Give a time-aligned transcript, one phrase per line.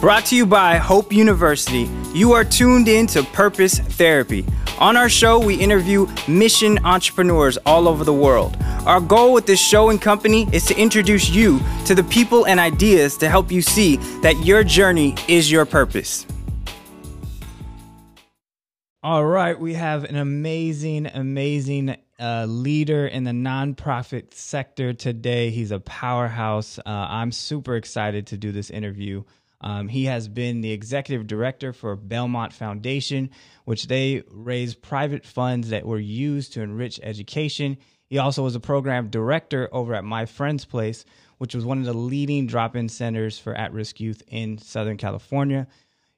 [0.00, 4.46] Brought to you by Hope University, you are tuned in to Purpose Therapy.
[4.78, 8.56] On our show, we interview mission entrepreneurs all over the world.
[8.86, 12.60] Our goal with this show and company is to introduce you to the people and
[12.60, 16.24] ideas to help you see that your journey is your purpose.
[19.02, 25.50] All right, we have an amazing, amazing uh, leader in the nonprofit sector today.
[25.50, 26.78] He's a powerhouse.
[26.78, 29.24] Uh, I'm super excited to do this interview.
[29.60, 33.30] Um, he has been the executive director for Belmont Foundation,
[33.64, 37.76] which they raise private funds that were used to enrich education.
[38.06, 41.04] He also was a program director over at My Friend's Place,
[41.38, 44.96] which was one of the leading drop in centers for at risk youth in Southern
[44.96, 45.66] California.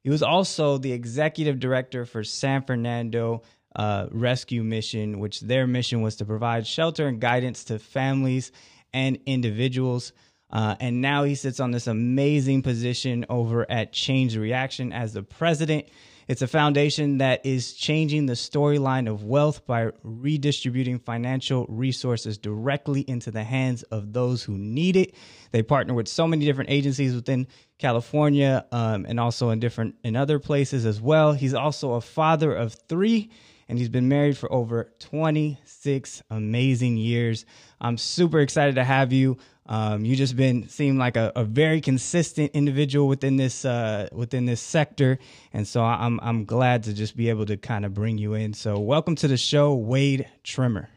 [0.03, 3.43] He was also the executive director for San Fernando
[3.77, 8.53] uh, Rescue Mission, which their mission was to provide shelter and guidance to families
[8.93, 10.13] and individuals.
[10.53, 15.23] Uh, and now he sits on this amazing position over at Change Reaction as the
[15.23, 15.87] president.
[16.31, 23.01] It's a foundation that is changing the storyline of wealth by redistributing financial resources directly
[23.01, 25.15] into the hands of those who need it.
[25.51, 27.49] They partner with so many different agencies within
[27.79, 31.33] California um, and also in different in other places as well.
[31.33, 33.31] He's also a father of three
[33.69, 37.45] and he's been married for over 26 amazing years.
[37.81, 39.39] I'm super excited to have you.
[39.71, 44.45] Um, you just been seem like a, a, very consistent individual within this uh, within
[44.45, 45.21] this sector,
[45.53, 48.53] and so I'm I'm glad to just be able to kind of bring you in.
[48.53, 50.89] So welcome to the show, Wade Trimmer.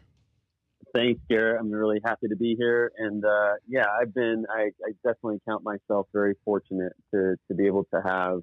[0.92, 1.60] Thanks, Garrett.
[1.60, 5.64] I'm really happy to be here, and uh, yeah, I've been I, I definitely count
[5.64, 8.42] myself very fortunate to to be able to have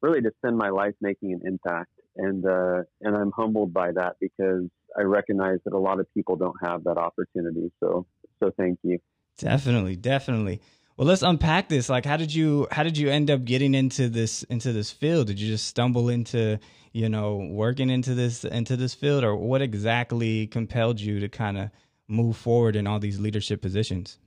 [0.00, 4.16] really to spend my life making an impact, and uh, and I'm humbled by that
[4.22, 7.70] because I recognize that a lot of people don't have that opportunity.
[7.78, 8.06] So
[8.42, 8.98] so thank you.
[9.38, 10.60] Definitely, definitely.
[10.96, 11.88] Well, let's unpack this.
[11.88, 15.28] Like, how did you how did you end up getting into this into this field?
[15.28, 16.58] Did you just stumble into
[16.92, 21.58] you know working into this into this field, or what exactly compelled you to kind
[21.58, 21.70] of
[22.08, 24.18] move forward in all these leadership positions?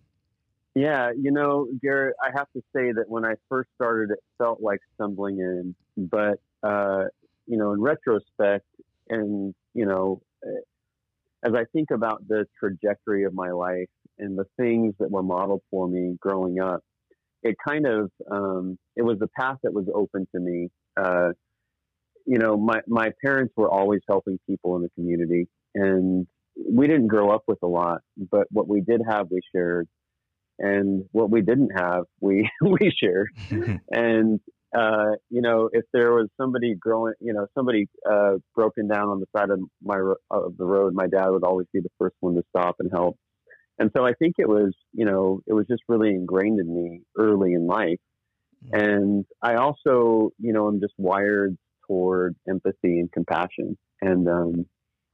[0.74, 4.60] Yeah, you know, Garrett, I have to say that when I first started, it felt
[4.60, 7.06] like stumbling in, but uh,
[7.46, 8.66] you know, in retrospect,
[9.08, 10.22] and you know,
[11.44, 13.88] as I think about the trajectory of my life
[14.20, 16.82] and the things that were modeled for me growing up,
[17.44, 20.70] it kind of um, it was the path that was open to me.
[20.98, 21.30] Uh,
[22.26, 26.28] you know, my my parents were always helping people in the community, and
[26.70, 29.88] we didn't grow up with a lot, but what we did have, we shared,
[30.58, 33.30] and what we didn't have, we we shared,
[33.92, 34.40] and
[34.76, 39.20] uh, you know, if there was somebody growing, you know, somebody uh, broken down on
[39.20, 39.98] the side of my
[40.30, 43.18] of the road, my dad would always be the first one to stop and help.
[43.78, 47.02] And so I think it was, you know, it was just really ingrained in me
[47.18, 48.00] early in life.
[48.66, 48.80] Mm-hmm.
[48.80, 53.78] And I also, you know, I'm just wired toward empathy and compassion.
[54.02, 54.66] And, um,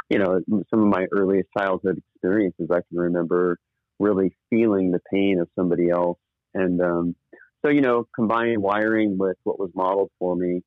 [0.10, 0.40] you know,
[0.70, 3.58] some of my earliest childhood experiences, I can remember
[4.00, 6.20] really feeling the pain of somebody else.
[6.54, 7.16] And, um,
[7.64, 10.64] so, you know, combine wiring with what was modeled for me,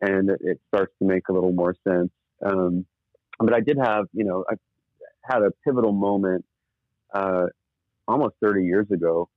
[0.00, 2.10] and it, it starts to make a little more sense.
[2.44, 2.86] Um,
[3.38, 4.54] but I did have, you know, I
[5.22, 6.46] had a pivotal moment
[7.14, 7.46] uh,
[8.06, 9.28] almost 30 years ago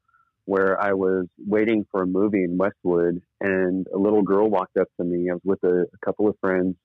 [0.45, 4.87] where I was waiting for a movie in Westwood, and a little girl walked up
[4.99, 5.29] to me.
[5.29, 6.75] I was with a, a couple of friends.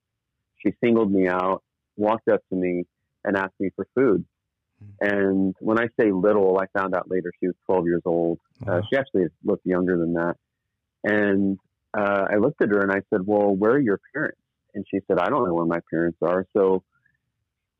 [0.59, 1.63] She singled me out,
[1.97, 2.85] walked up to me,
[3.25, 4.25] and asked me for food.
[5.01, 8.39] And when I say little, I found out later she was 12 years old.
[8.63, 8.79] Uh, wow.
[8.79, 10.37] Uh, she actually looked younger than that.
[11.05, 11.59] And
[11.97, 14.39] uh, I looked at her and I said, Well, where are your parents?
[14.75, 16.47] And she said, I don't know where my parents are.
[16.55, 16.83] So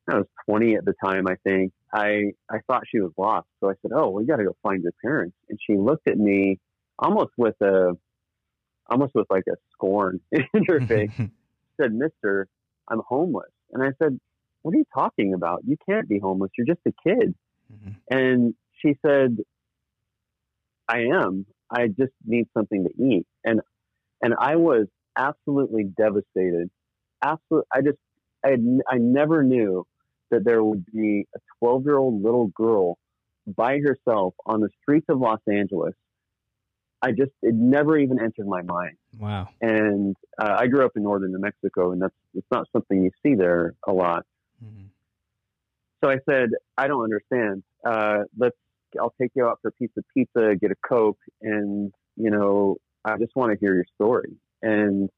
[0.09, 1.73] I was 20 at the time, I think.
[1.93, 3.47] I, I thought she was lost.
[3.61, 5.37] So I said, Oh, we got to go find your parents.
[5.49, 6.59] And she looked at me
[6.99, 7.93] almost with a,
[8.89, 11.11] almost with like a scorn in her face.
[11.81, 12.49] said, Mister,
[12.89, 13.51] I'm homeless.
[13.73, 14.19] And I said,
[14.63, 15.63] what are you talking about?
[15.65, 16.51] You can't be homeless.
[16.59, 17.35] You're just a kid.
[17.73, 17.91] Mm-hmm.
[18.11, 19.39] And she said,
[20.89, 21.47] I am.
[21.71, 23.27] I just need something to eat.
[23.45, 23.61] And,
[24.23, 24.87] and I was
[25.17, 26.71] absolutely devastated.
[27.23, 27.69] Absolutely.
[27.73, 27.99] I just,
[28.45, 28.57] I,
[28.89, 29.87] I never knew
[30.31, 32.99] that there would be a 12 year old little girl
[33.47, 35.95] by herself on the streets of Los Angeles.
[37.03, 38.97] I just, it never even entered my mind.
[39.19, 39.49] Wow.
[39.61, 43.11] And uh, I grew up in northern New Mexico, and that's, it's not something you
[43.23, 44.25] see there a lot.
[44.65, 44.87] Mm-hmm.
[46.03, 47.63] So I said, I don't understand.
[47.85, 48.57] Uh, let's,
[49.01, 52.77] I'll take you out for a piece of pizza, get a Coke, and, you know,
[53.05, 54.35] I just want to hear your story.
[54.63, 55.11] And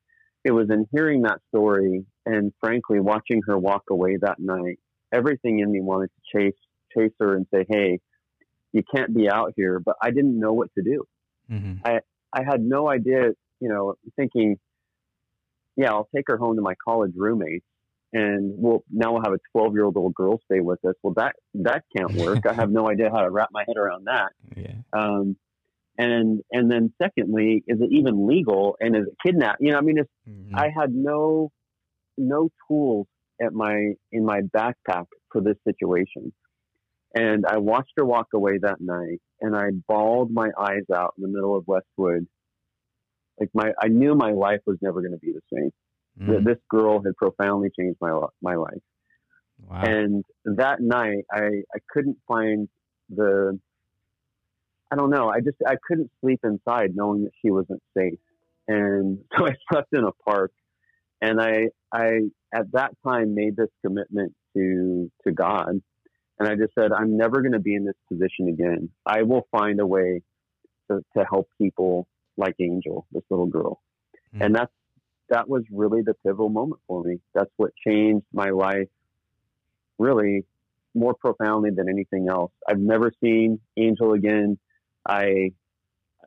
[0.45, 4.79] it was in hearing that story and frankly, watching her walk away that night,
[5.13, 6.57] everything in me wanted to chase,
[6.97, 8.01] chase her and say, Hey,
[8.73, 11.05] you can't be out here, but I didn't know what to do.
[11.51, 11.75] Mm-hmm.
[11.85, 12.01] I,
[12.33, 14.57] I had no idea, you know, thinking,
[15.77, 17.65] yeah, I'll take her home to my college roommates
[18.13, 20.95] and we'll now we'll have a 12 year old little girl stay with us.
[21.03, 22.47] Well, that, that can't work.
[22.47, 24.33] I have no idea how to wrap my head around that.
[24.57, 24.75] Yeah.
[24.93, 25.37] Um,
[25.97, 28.77] and, and then secondly, is it even legal?
[28.81, 29.57] And is it kidnap?
[29.61, 30.51] You know, I mean, it's, Mhm.
[30.55, 31.51] I had no,
[32.17, 33.07] no tools
[33.41, 36.33] at my, in my backpack for this situation.
[37.15, 41.23] And I watched her walk away that night and I bawled my eyes out in
[41.23, 42.27] the middle of Westwood.
[43.41, 45.71] Like my, I knew my life was never going to be the same.
[46.19, 46.45] That Mhm.
[46.45, 48.83] This girl had profoundly changed my, my life.
[49.69, 49.83] Wow.
[49.83, 52.69] And that night, I, I couldn't find
[53.09, 53.59] the,
[54.91, 58.19] I don't know, I just, I couldn't sleep inside knowing that she wasn't safe.
[58.67, 60.53] And so I slept in a park
[61.21, 62.21] and I, I,
[62.53, 65.81] at that time made this commitment to, to God.
[66.39, 68.91] And I just said, I'm never going to be in this position again.
[69.05, 70.23] I will find a way
[70.91, 72.07] to, to help people
[72.37, 73.81] like Angel, this little girl.
[74.35, 74.47] Mhm.
[74.47, 74.73] And that's,
[75.31, 77.19] that was really the pivotal moment for me.
[77.35, 78.89] That's what changed my life
[79.99, 80.45] really
[80.95, 82.53] more profoundly than anything else.
[82.69, 84.59] I've never seen Angel again.
[85.07, 85.53] I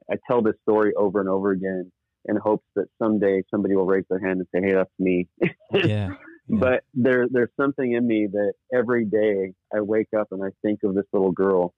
[0.10, 1.92] I tell this story over and over again
[2.26, 5.86] in hopes that someday somebody will raise their hand and say, "Hey, that's me." yeah.
[5.86, 6.10] yeah.
[6.48, 10.82] But there there's something in me that every day I wake up and I think
[10.84, 11.74] of this little girl,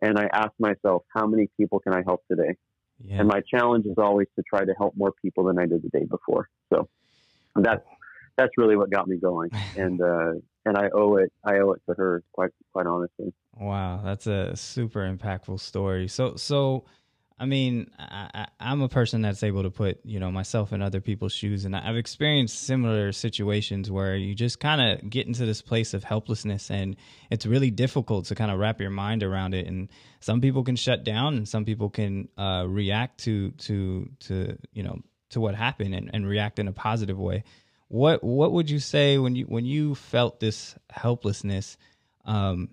[0.00, 2.56] and I ask myself, "How many people can I help today?"
[3.04, 3.20] yeah.
[3.20, 5.88] And my challenge is always to try to help more people than I did the
[5.88, 6.48] day before.
[6.72, 6.88] So
[7.54, 7.84] that's
[8.36, 10.32] that's really what got me going, and uh,
[10.64, 13.32] and I owe it I owe it to her quite quite honestly.
[13.58, 16.08] Wow, that's a super impactful story.
[16.08, 16.84] So, so,
[17.38, 21.02] I mean, I, I'm a person that's able to put, you know, myself in other
[21.02, 25.60] people's shoes, and I've experienced similar situations where you just kind of get into this
[25.60, 26.96] place of helplessness, and
[27.30, 29.66] it's really difficult to kind of wrap your mind around it.
[29.66, 29.90] And
[30.20, 34.82] some people can shut down, and some people can uh, react to to to you
[34.82, 37.44] know to what happened and, and react in a positive way.
[37.88, 41.76] What what would you say when you when you felt this helplessness?
[42.24, 42.70] Um,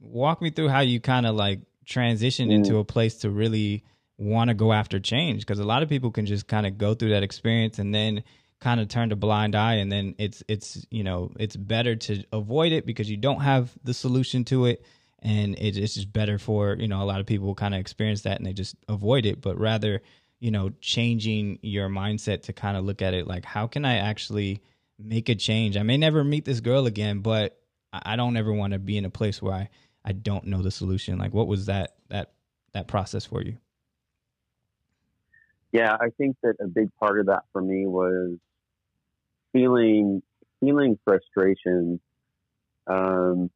[0.00, 2.80] walk me through how you kind of like transition into mm.
[2.80, 3.82] a place to really
[4.18, 6.92] want to go after change because a lot of people can just kind of go
[6.94, 8.22] through that experience and then
[8.60, 12.22] kind of turn a blind eye and then it's it's you know it's better to
[12.32, 14.84] avoid it because you don't have the solution to it
[15.20, 18.22] and it, it's just better for you know a lot of people kind of experience
[18.22, 19.40] that and they just avoid it.
[19.40, 20.02] But rather
[20.40, 23.96] you know changing your mindset to kind of look at it like how can i
[23.96, 24.60] actually
[24.98, 25.76] make a change?
[25.76, 27.58] I may never meet this girl again but
[27.92, 29.68] I don't ever want to be in a place where i
[30.08, 32.32] i don't know the solution like what was that that
[32.72, 33.56] that process for you
[35.72, 38.38] Yeah, I think that a big part of that for me was
[39.52, 40.22] feeling
[40.60, 42.00] feeling frustration.
[42.86, 43.50] Um,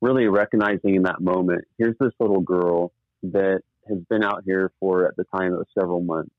[0.00, 2.92] really recognizing in that moment, here's this little girl
[3.22, 6.34] that has been out here for at the time it was several months,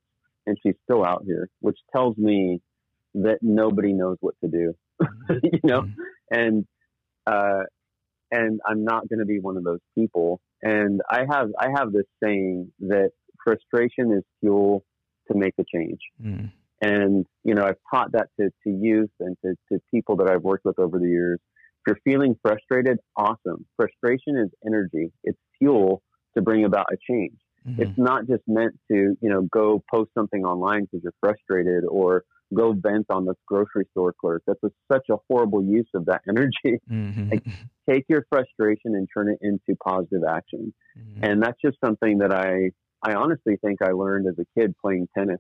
[0.46, 2.60] and she's still out here, which tells me
[3.16, 4.75] that nobody knows what to do.
[5.44, 5.88] you know,
[6.30, 6.66] and
[7.25, 7.64] uh,
[8.34, 10.42] and I'm not going to be one of those people.
[10.62, 13.12] And I have I have this saying that
[13.44, 14.84] frustration is fuel
[15.32, 16.00] to make a change.
[16.22, 16.52] Mm.
[16.82, 20.42] And you know, I've taught that to, to youth and to, to people that I've
[20.42, 21.40] worked with over the years.
[21.86, 23.66] If you're feeling frustrated, awesome.
[23.76, 25.12] Frustration is energy.
[25.24, 26.02] It's fuel
[26.36, 27.38] to bring about a change.
[27.68, 27.80] Mhm.
[27.80, 32.24] It's not just meant to, you know, go post something online because you're frustrated or
[32.53, 34.43] go vent on this grocery store clerk.
[34.46, 36.79] That's a, such a horrible use of that energy.
[36.89, 37.32] Mhm.
[37.32, 37.46] Like-
[37.89, 40.74] Take your frustration and turn it into positive action.
[40.98, 41.20] Mhm.
[41.22, 45.08] And that's just something that I, I honestly think I learned as a kid playing
[45.17, 45.39] tennis.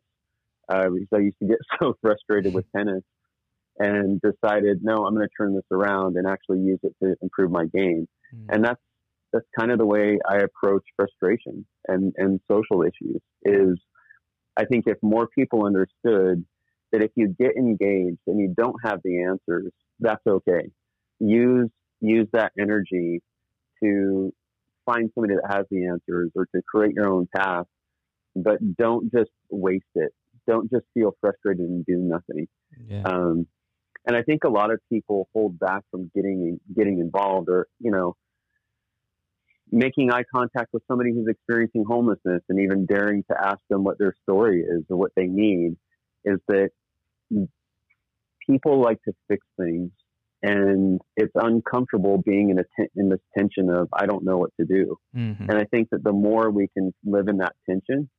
[0.69, 3.03] Uh, because I used to get so frustrated with tennis
[3.79, 7.51] and decided, no, I'm going to turn this around and actually use it to improve
[7.51, 8.07] my game.
[8.33, 8.45] Mhm.
[8.49, 8.81] And that's,
[9.33, 13.79] that's kind of the way I approach frustration and, and social issues is
[14.55, 16.45] I think if more people understood
[16.91, 20.69] that if you get engaged and you don't have the answers, that's okay.
[21.19, 23.21] Use, use that energy
[23.83, 24.31] to
[24.85, 27.65] find somebody that has the answers or to create your own path,
[28.35, 30.13] but don't just waste it.
[30.47, 32.47] Don't just feel frustrated and do nothing.
[32.87, 33.01] yeah.
[33.03, 33.47] Um,
[34.05, 37.89] and I think a lot of people hold back from getting getting involved, or you
[37.89, 38.15] know,
[39.73, 43.97] making eye contact with somebody who's experiencing homelessness, and even daring to ask them what
[43.97, 45.75] their story is or what they need.
[46.23, 46.69] Is that
[48.47, 49.91] people like to fix things,
[50.43, 54.51] and it's uncomfortable being in a ten- in this tension of I don't know what
[54.59, 54.97] to do.
[55.15, 55.49] Mhm.
[55.49, 58.09] And I think that the more we can live in that tension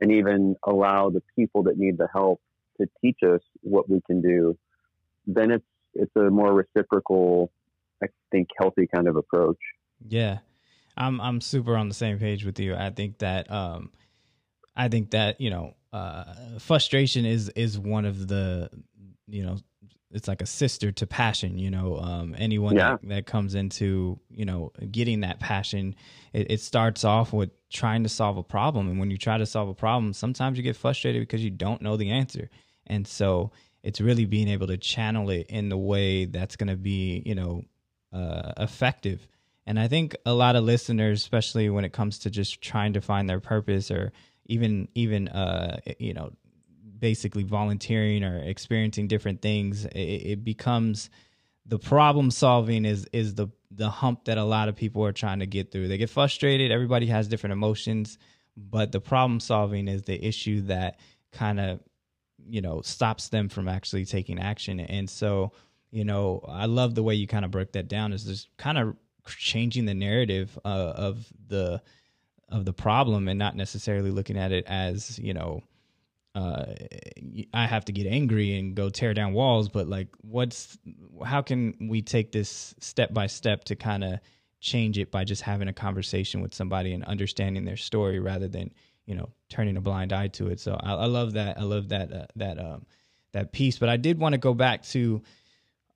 [0.00, 2.40] and even allow the people that need the help
[2.80, 4.56] to teach us what we can do,
[5.26, 7.50] then it's it's a more reciprocal,
[8.02, 9.58] I think, healthy kind of approach.
[10.08, 10.38] Yeah.
[10.96, 12.74] I'm I'm super on the same page with you.
[12.74, 13.90] I think that um
[14.76, 16.24] I think that you know, uh,
[16.58, 18.70] frustration is is one of the
[19.26, 19.56] you know
[20.12, 22.92] it's like a sister to passion you know um, anyone yeah.
[22.92, 25.94] that, that, comes into you know getting that passion
[26.32, 29.46] it, it, starts off with trying to solve a problem and when you try to
[29.46, 32.50] solve a problem sometimes you get frustrated because you don't know the answer
[32.88, 36.76] and so it's really being able to channel it in the way that's going to
[36.76, 37.62] be you know
[38.12, 39.28] uh, effective
[39.66, 43.00] and i think a lot of listeners especially when it comes to just trying to
[43.00, 44.12] find their purpose or
[44.46, 46.32] even even uh, you know
[47.00, 51.10] basically volunteering or experiencing different things, it, it becomes
[51.66, 55.38] the problem solving is is the the hump that a lot of people are trying
[55.38, 55.88] to get through.
[55.88, 56.70] They get frustrated.
[56.70, 58.18] Everybody has different emotions,
[58.56, 60.98] but the problem solving is the issue that
[61.32, 61.80] kind of
[62.46, 64.80] you know stops them from actually taking action.
[64.80, 65.52] And so,
[65.90, 68.12] you know, I love the way you kind of broke that down.
[68.12, 68.96] Is just kind of
[69.26, 71.82] changing the narrative uh, of the
[72.48, 75.62] of the problem and not necessarily looking at it as you know
[76.34, 76.64] uh,
[77.52, 80.78] I have to get angry and go tear down walls, but like, what's
[81.24, 84.20] how can we take this step by step to kind of
[84.60, 88.70] change it by just having a conversation with somebody and understanding their story rather than
[89.06, 90.60] you know turning a blind eye to it.
[90.60, 91.58] So I, I love that.
[91.58, 92.86] I love that uh, that um,
[93.32, 93.78] that piece.
[93.78, 95.22] But I did want to go back to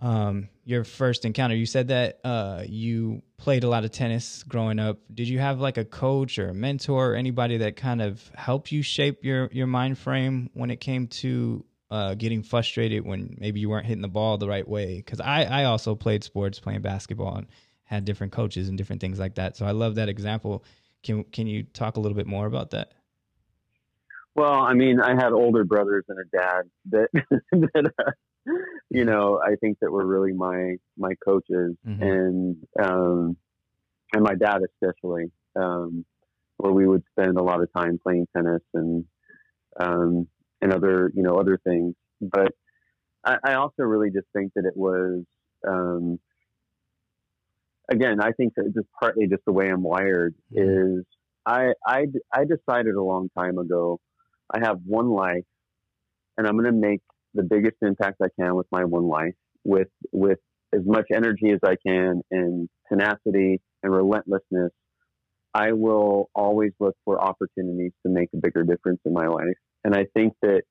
[0.04, 1.56] um, your first encounter.
[1.56, 4.98] You said that uh, you played a lot of tennis growing up.
[5.12, 8.70] Did you have like a coach or a mentor or anybody that kind of helped
[8.70, 13.60] you shape your your mind frame when it came to uh, getting frustrated when maybe
[13.60, 14.96] you weren't hitting the ball the right way?
[14.96, 17.46] Because I I also played sports, playing basketball, and
[17.84, 19.56] had different coaches and different things like that.
[19.56, 20.64] So I love that example.
[21.02, 22.92] Can can you talk a little bit more about that?
[24.34, 27.08] Well, I mean, I had older brothers and a dad that
[27.72, 28.10] that uh,
[28.90, 32.02] you know, I think that were really my my coaches mm-hmm.
[32.02, 33.36] and um,
[34.12, 36.04] and my dad especially, um,
[36.58, 39.04] where we would spend a lot of time playing tennis and
[39.80, 40.28] um,
[40.60, 41.94] and other you know other things.
[42.20, 42.52] But
[43.24, 45.24] I, I also really just think that it was
[45.66, 46.18] um,
[47.90, 50.98] again, I think that just partly just the way I'm wired mm-hmm.
[50.98, 51.04] is
[51.46, 54.00] I, I I decided a long time ago
[54.52, 55.44] I have one life
[56.36, 57.00] and I'm going to make
[57.34, 60.38] the biggest impact I can with my one life, with with
[60.74, 64.72] as much energy as I can and tenacity and relentlessness.
[65.54, 69.56] I will always look for opportunities to make a bigger difference in my life.
[69.84, 70.62] And I think that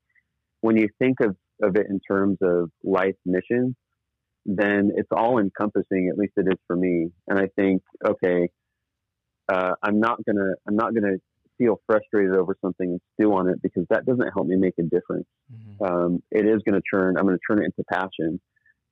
[0.60, 3.76] when you think of, of it in terms of life mission,
[4.46, 7.12] then it's all encompassing, at least it is for me.
[7.28, 8.50] And I think, okay,
[9.48, 11.16] uh, I'm not gonna, I'm not gonna
[11.58, 14.84] feel frustrated over something and stew on it because that doesn't help me make a
[14.84, 15.28] difference.
[15.52, 15.84] Mm-hmm.
[15.84, 18.40] Um, it is going to turn, I'm going to turn it into passion.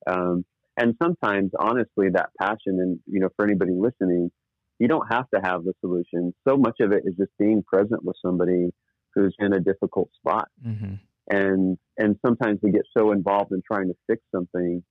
[0.07, 0.45] Um,
[0.77, 4.31] and sometimes, honestly, that passion, and you know, for anybody listening,
[4.79, 6.33] you don't have to have the solution.
[6.47, 8.69] So much of it is just being present with somebody
[9.13, 10.47] who's in a difficult spot.
[10.65, 10.93] Mm-hmm.
[11.29, 14.83] And and sometimes we get so involved in trying to fix something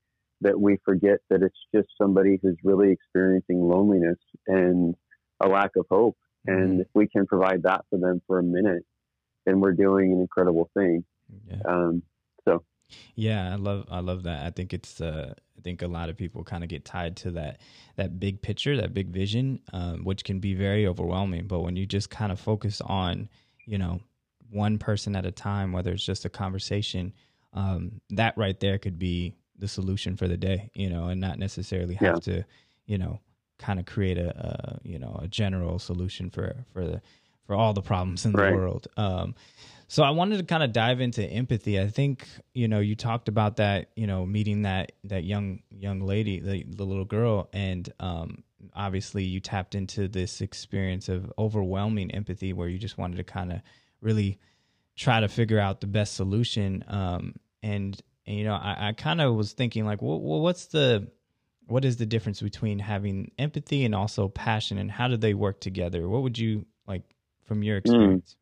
[0.43, 4.95] that we forget that it's just somebody who's really experiencing loneliness and
[5.41, 6.17] a lack of hope.
[6.47, 8.85] And if we can provide that for them for a minute,
[9.47, 11.05] then we're doing an incredible thing.
[11.49, 11.63] Yeah.
[11.65, 12.03] Um,
[12.45, 12.65] so.
[13.15, 14.45] Yeah, I love I love that.
[14.45, 17.31] I think it's uh, I think a lot of people kind of get tied to
[17.33, 17.61] that
[17.97, 21.47] that big picture, that big vision, um, which can be very overwhelming.
[21.47, 23.29] But when you just kind of focus on,
[23.67, 24.01] you know,
[24.51, 27.13] one person at a time, whether it's just a conversation,
[27.53, 31.39] um, that right there could be the solution for the day, you know, and not
[31.39, 32.35] necessarily have yeah.
[32.35, 32.45] to,
[32.87, 33.21] you know,
[33.61, 37.01] kind of create a, a, you know a general solution for for the
[37.47, 38.51] for all the problems in right.
[38.51, 38.89] the world.
[38.97, 39.35] Um,
[39.89, 41.81] so I wanted to kind of dive into empathy.
[41.81, 46.01] I think you know you talked about that you know meeting that that young young
[46.01, 52.11] lady the, the little girl and um, obviously you tapped into this experience of overwhelming
[52.13, 53.61] empathy where you just wanted to kind of
[54.01, 54.39] really
[54.97, 59.21] try to figure out the best solution um, and, and you know I, I kind
[59.21, 61.11] of was thinking like well, well what's the
[61.71, 65.61] what is the difference between having empathy and also passion and how do they work
[65.61, 67.03] together what would you like
[67.45, 67.79] from your hmm.
[67.79, 68.37] experience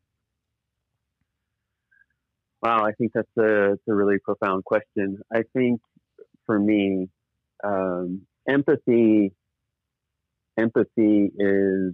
[2.63, 2.67] mm.
[2.67, 5.79] wow i think that's a, a really profound question i think
[6.45, 7.07] for me
[7.63, 9.31] um, empathy
[10.57, 11.93] empathy is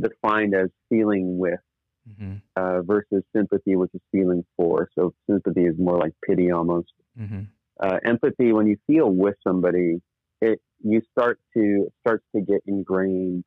[0.00, 1.60] defined as feeling with
[2.08, 2.34] mm-hmm.
[2.56, 7.42] uh, versus sympathy which is feeling for so sympathy is more like pity almost mm-hmm
[7.80, 9.98] uh, empathy when you feel with somebody
[10.40, 13.44] it you start to starts to get ingrained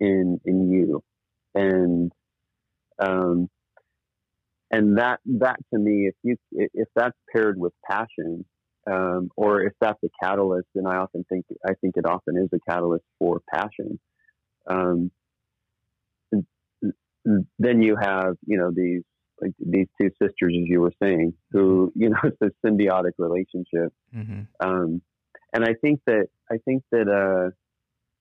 [0.00, 1.02] in in you.
[1.54, 2.12] And
[2.98, 3.48] um
[4.70, 8.44] and that that to me if you if that's paired with passion
[8.90, 12.48] um, or if that's a catalyst and i often think i think it often is
[12.52, 13.98] a catalyst for passion
[14.68, 15.10] um,
[17.58, 19.02] then you have you know these
[19.40, 23.92] like these two sisters, as you were saying, who you know it's a symbiotic relationship.
[24.14, 24.42] Mm-hmm.
[24.60, 25.02] Um,
[25.52, 27.50] and I think that I think that uh,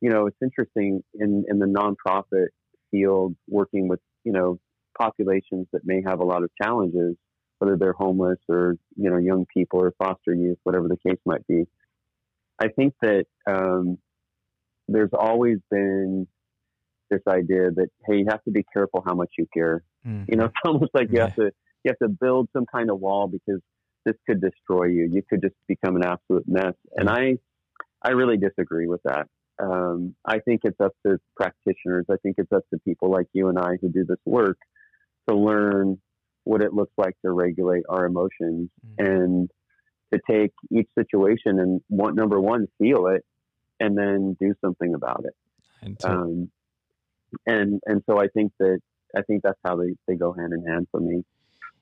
[0.02, 2.48] you know it's interesting in in the nonprofit
[2.92, 4.60] field, working with you know
[5.00, 7.16] populations that may have a lot of challenges,
[7.60, 11.46] whether they're homeless or you know young people or foster youth, whatever the case might
[11.48, 11.66] be.
[12.60, 13.98] I think that um,
[14.88, 16.28] there's always been
[17.10, 19.84] this idea that hey, you have to be careful how much you care.
[20.06, 20.24] Mm-hmm.
[20.28, 21.26] You know, it's almost like you yeah.
[21.26, 21.52] have to
[21.84, 23.62] you have to build some kind of wall because
[24.06, 25.10] this could destroy you.
[25.12, 26.74] You could just become an absolute mess.
[26.96, 27.38] And I
[28.02, 29.28] I really disagree with that.
[29.62, 32.06] Um, I think it's up to practitioners.
[32.12, 34.58] I think it's up to people like you and I who do this work
[35.30, 35.98] to learn
[36.44, 39.06] what it looks like to regulate our emotions mm-hmm.
[39.06, 39.52] and
[40.14, 43.24] to take each situation and want number one, feel it
[43.80, 45.34] and then do something about it.
[45.82, 46.52] And, um,
[47.46, 48.80] and, and so I think that,
[49.16, 51.24] I think that's how they, they go hand in hand for me.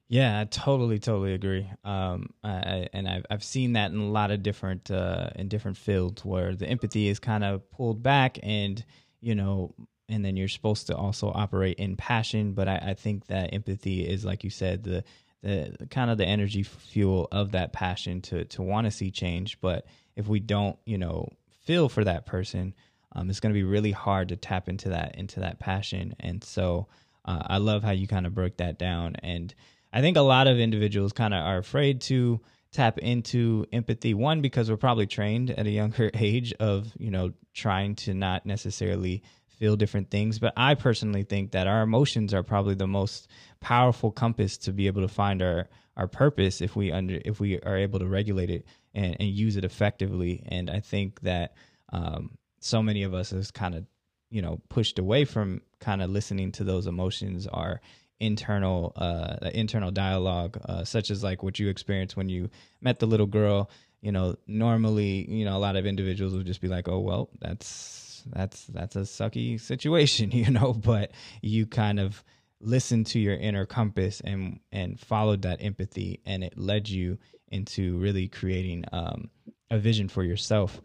[0.08, 1.70] Yeah, I totally, totally agree.
[1.84, 5.78] Um, I, and I've I've seen that in a lot of different uh, in different
[5.78, 8.84] fields where the empathy is kind of pulled back, and
[9.22, 9.74] you know,
[10.10, 12.54] and then you're supposed to also operate in passion.
[12.54, 15.04] But I, I think that empathy is, like you said, the
[15.42, 19.60] the kind of the energy fuel of that passion to to want to see change.
[19.62, 21.30] But if we don't, you know,
[21.64, 22.74] feel for that person,
[23.14, 26.16] um, it's going to be really hard to tap into that into that passion.
[26.20, 26.88] And so,
[27.26, 29.16] uh, I love how you kind of broke that down.
[29.24, 29.54] And
[29.92, 34.14] I think a lot of individuals kind of are afraid to tap into empathy.
[34.14, 38.46] One because we're probably trained at a younger age of you know trying to not
[38.46, 40.40] necessarily feel different things.
[40.40, 43.30] But I personally think that our emotions are probably the most
[43.62, 47.60] powerful compass to be able to find our our purpose if we under if we
[47.62, 50.44] are able to regulate it and, and use it effectively.
[50.48, 51.54] And I think that
[51.92, 53.86] um, so many of us has kind of
[54.30, 57.82] you know pushed away from kind of listening to those emotions our
[58.20, 63.06] internal uh internal dialogue uh, such as like what you experienced when you met the
[63.06, 63.70] little girl
[64.02, 67.30] you know normally you know a lot of individuals would just be like oh well
[67.42, 72.24] that's that's that's a sucky situation, you know, but you kind of
[72.60, 77.18] listened to your inner compass and and followed that empathy and it led you
[77.50, 79.30] into really creating um,
[79.70, 80.82] a vision for yourself.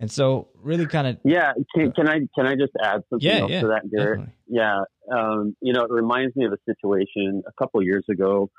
[0.00, 3.38] And so really kind of Yeah, can, can I can I just add something yeah,
[3.38, 4.20] else yeah, to that, Garrett?
[4.20, 4.34] Definitely.
[4.48, 4.80] Yeah.
[5.12, 8.50] Um, you know, it reminds me of a situation a couple years ago.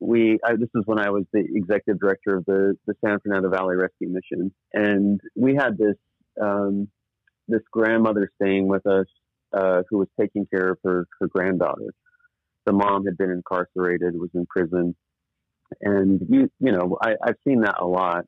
[0.00, 3.50] We I, this is when I was the executive director of the the San Fernando
[3.50, 5.96] Valley Rescue Mission, and we had this
[6.40, 6.88] um,
[7.48, 9.06] this grandmother staying with us
[9.52, 11.94] uh, who was taking care of her, her granddaughter.
[12.64, 14.94] The mom had been incarcerated, was in prison.
[15.80, 18.24] And you, you know, I, I've seen that a lot.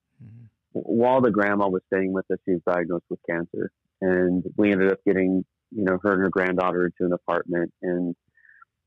[0.72, 3.70] While the grandma was staying with us, she was diagnosed with cancer.
[4.00, 7.72] And we ended up getting, you know, her and her granddaughter into an apartment.
[7.82, 8.14] And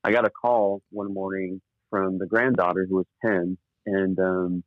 [0.04, 3.58] I got a call one morning from the granddaughter who was 10.
[3.86, 4.64] And um,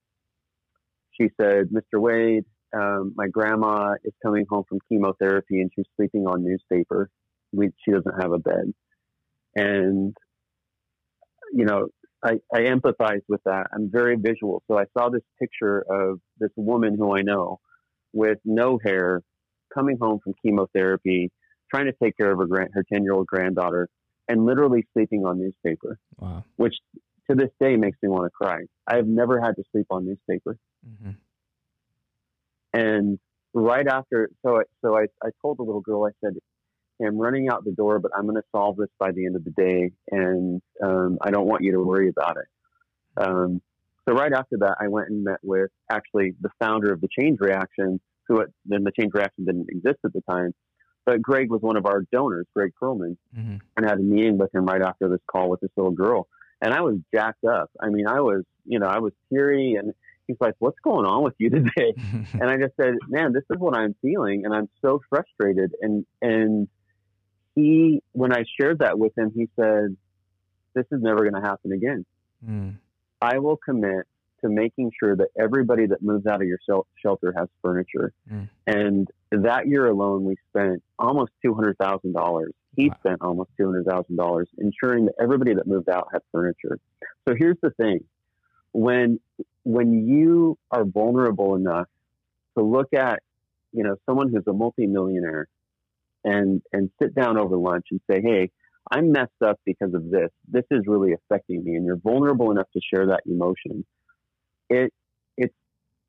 [1.12, 2.00] she said, Mr.
[2.00, 2.44] Wade,
[2.76, 7.10] um, my grandma is coming home from chemotherapy and she's sleeping on newspaper.
[7.52, 8.72] We, she doesn't have a bed.
[9.54, 10.16] And,
[11.52, 11.88] you know,
[12.24, 13.66] I, I empathize with that.
[13.72, 14.62] I'm very visual.
[14.66, 17.60] So I saw this picture of this woman who I know
[18.12, 19.22] with no hair
[19.74, 21.30] coming home from chemotherapy,
[21.72, 23.88] trying to take care of her, grand, her 10 year old granddaughter
[24.28, 26.44] and literally sleeping on newspaper, wow.
[26.56, 26.74] which
[27.30, 28.60] to this day makes me want to cry.
[28.86, 30.56] I have never had to sleep on newspaper.
[30.88, 31.10] Mm-hmm.
[32.72, 33.18] And
[33.52, 36.34] right after, so I, so I, I told the little girl, I said,
[37.02, 39.44] I'm running out the door, but I'm going to solve this by the end of
[39.44, 39.92] the day.
[40.10, 42.46] And um, I don't want you to worry about it.
[43.16, 43.60] Um,
[44.08, 47.38] so right after that, I went and met with actually the founder of the Change
[47.40, 50.52] Reaction, who then the Change Reaction didn't exist at the time.
[51.06, 53.56] But Greg was one of our donors, Greg Perlman, mm-hmm.
[53.76, 56.26] and I had a meeting with him right after this call with this little girl.
[56.62, 57.70] And I was jacked up.
[57.80, 59.92] I mean, I was, you know, I was teary and
[60.26, 61.94] he's like, "What's going on with you today?"
[62.32, 66.06] and I just said, "Man, this is what I'm feeling, and I'm so frustrated." And
[66.22, 66.68] and
[67.54, 69.96] he, when I shared that with him, he said,
[70.74, 72.04] "This is never going to happen again.
[72.46, 72.76] Mm.
[73.20, 74.06] I will commit
[74.42, 76.58] to making sure that everybody that moves out of your
[77.00, 78.48] shelter has furniture." Mm.
[78.66, 82.52] And that year alone, we spent almost two hundred thousand dollars.
[82.76, 82.96] He wow.
[83.00, 86.78] spent almost two hundred thousand dollars ensuring that everybody that moved out had furniture.
[87.26, 88.04] So here's the thing:
[88.72, 89.20] when
[89.62, 91.86] when you are vulnerable enough
[92.56, 93.20] to look at,
[93.72, 95.48] you know, someone who's a multimillionaire
[96.24, 98.50] and, and sit down over lunch and say, Hey,
[98.90, 100.30] I'm messed up because of this.
[100.48, 101.74] This is really affecting me.
[101.74, 103.84] And you're vulnerable enough to share that emotion.
[104.68, 104.92] It,
[105.36, 105.52] it,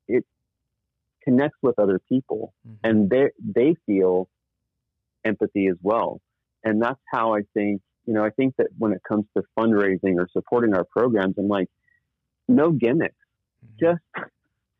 [0.08, 0.24] it
[1.22, 2.76] connects with other people mm-hmm.
[2.84, 4.28] and they, they feel
[5.24, 6.20] empathy as well.
[6.64, 10.16] And that's how I think you know, I think that when it comes to fundraising
[10.16, 11.68] or supporting our programs, I'm like,
[12.48, 13.14] no gimmicks.
[13.64, 13.84] Mm-hmm.
[13.84, 14.30] Just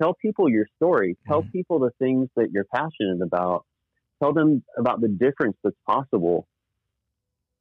[0.01, 1.17] tell people your story.
[1.27, 1.51] Tell mm-hmm.
[1.51, 3.67] people the things that you're passionate about.
[4.23, 6.47] Tell them about the difference that's possible.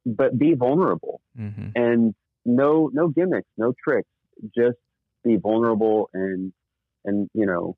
[0.04, 1.70] But be vulnerable mm-hmm.
[1.74, 2.14] and
[2.44, 4.08] no no gimmicks, no tricks.
[4.56, 4.78] Just
[5.24, 6.52] be vulnerable and
[7.04, 7.76] and you know,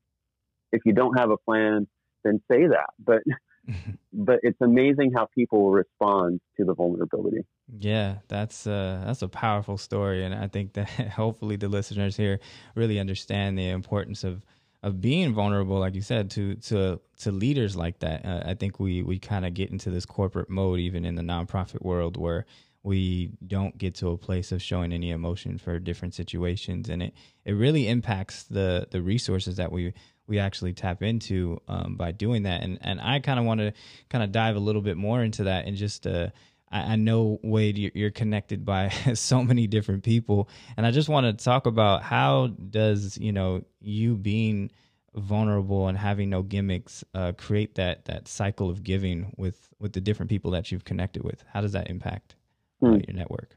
[0.70, 1.86] if you don't have a plan,
[2.24, 2.90] then say that.
[2.98, 3.22] But
[4.12, 7.46] but it's amazing how people respond to the vulnerability.
[7.78, 12.40] Yeah, that's uh, that's a powerful story, and I think that hopefully the listeners here
[12.74, 14.44] really understand the importance of
[14.82, 18.24] of being vulnerable, like you said, to to to leaders like that.
[18.24, 21.22] Uh, I think we we kind of get into this corporate mode, even in the
[21.22, 22.46] nonprofit world, where
[22.82, 27.14] we don't get to a place of showing any emotion for different situations, and it
[27.44, 29.92] it really impacts the the resources that we
[30.28, 32.62] we actually tap into um, by doing that.
[32.62, 33.72] And and I kind of want to
[34.08, 36.06] kind of dive a little bit more into that and just.
[36.06, 36.28] Uh,
[36.70, 41.44] I, know Wade, you're connected by so many different people, and I just want to
[41.44, 44.70] talk about how does you know you being
[45.14, 50.00] vulnerable and having no gimmicks uh, create that that cycle of giving with with the
[50.00, 51.44] different people that you've connected with.
[51.52, 52.36] How does that impact
[52.82, 53.00] uh, hmm.
[53.06, 53.56] your network?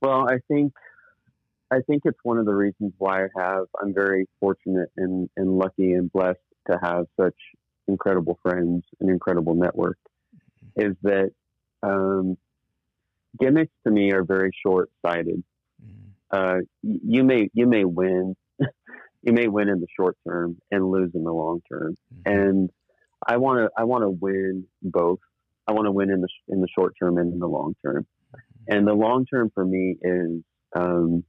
[0.00, 0.72] Well, I think
[1.70, 3.66] I think it's one of the reasons why I have.
[3.80, 6.38] I'm very fortunate and, and lucky and blessed
[6.70, 7.34] to have such
[7.88, 9.98] incredible friends, an incredible network.
[10.76, 11.30] Is that
[11.82, 12.36] um,
[13.38, 15.42] gimmicks to me are very short sighted.
[15.82, 15.98] Mm.
[16.30, 18.36] Uh, you may you may win,
[19.22, 21.96] you may win in the short term and lose in the long term.
[22.14, 22.38] Mm-hmm.
[22.38, 22.70] And
[23.26, 25.20] I want to I want to win both.
[25.66, 28.06] I want to win in the in the short term and in the long term.
[28.34, 28.76] Mm-hmm.
[28.76, 30.42] And the long term for me is
[30.74, 31.24] um,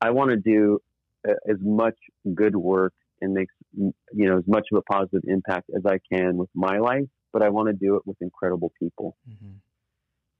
[0.00, 0.80] I want to do
[1.28, 1.96] uh, as much
[2.34, 6.36] good work and make you know as much of a positive impact as I can
[6.36, 9.16] with my life, but I want to do it with incredible people.
[9.28, 9.54] Mm-hmm.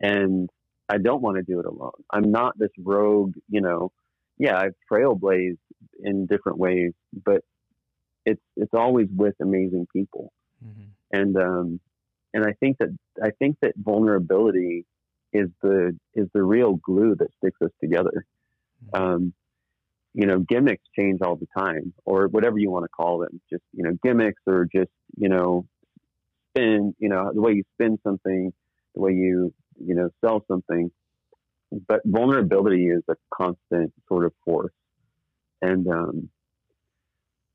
[0.01, 0.51] And
[0.89, 1.91] I don't want to do it alone.
[2.11, 3.93] I'm not this rogue, you know.
[4.39, 5.59] Yeah, I've trailblazed
[6.03, 6.93] in different ways,
[7.25, 7.43] but
[8.25, 10.33] it's it's always with amazing people.
[10.65, 11.19] Mm-hmm.
[11.19, 11.81] And um,
[12.35, 14.87] and I think that I think that vulnerability
[15.33, 18.25] is the is the real glue that sticks us together.
[18.95, 19.03] Mm-hmm.
[19.03, 19.35] Um,
[20.19, 23.41] you know, gimmicks change all the time or whatever you want to call them.
[23.49, 25.65] Just, you know, gimmicks or just, you know,
[26.51, 28.53] spin, you know, the way you spin something,
[28.97, 30.91] the way you, you know, sell something.
[31.87, 34.73] But vulnerability is a constant sort of force.
[35.63, 36.31] And, um,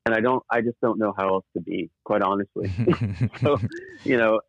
[0.06, 2.72] and I don't, I just don't know how else to be, quite honestly.
[3.42, 3.58] so,
[4.04, 4.40] you know,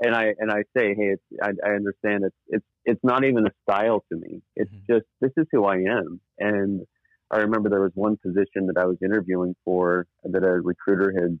[0.00, 3.46] and I and I say, hey, it's, I, I, understand it's it's it's not even
[3.46, 4.42] a style to me.
[4.56, 4.92] It's mm-hmm.
[4.92, 6.84] just this is who I am, and
[7.30, 11.38] I remember there was one position that I was interviewing for that a recruiter had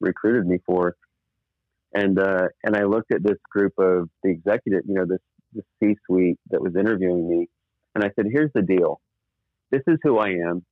[0.00, 0.96] recruited me for,
[1.92, 5.20] and uh, and I looked at this group of the executive, you know, this
[5.52, 7.48] the C-suite that was interviewing me,
[7.94, 9.00] and I said, "Here's the deal.
[9.70, 10.64] This is who I am,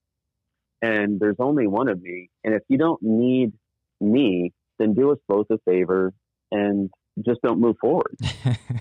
[0.80, 2.30] and there's only one of me.
[2.42, 3.52] And if you don't need
[4.00, 6.12] me, then do us both a favor
[6.50, 6.90] and
[7.24, 8.16] just don't move forward.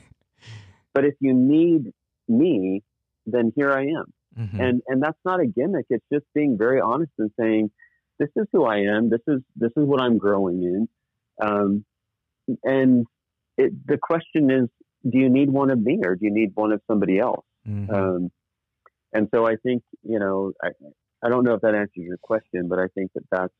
[0.93, 1.91] but if you need
[2.29, 2.83] me,
[3.25, 4.59] then here I am." Mm-hmm.
[4.59, 5.85] And and that's not a gimmick.
[5.89, 7.71] It's just being very honest and saying,
[8.19, 9.09] this is who I am.
[9.09, 10.89] This is this is what I'm growing in.
[11.41, 11.85] Um,
[12.63, 13.05] and
[13.57, 14.69] it, the question is,
[15.09, 17.45] do you need one of me or do you need one of somebody else?
[17.67, 17.93] Mm-hmm.
[17.93, 18.31] Um,
[19.13, 20.69] and so I think you know I
[21.23, 23.53] I don't know if that answers your question, but I think that that's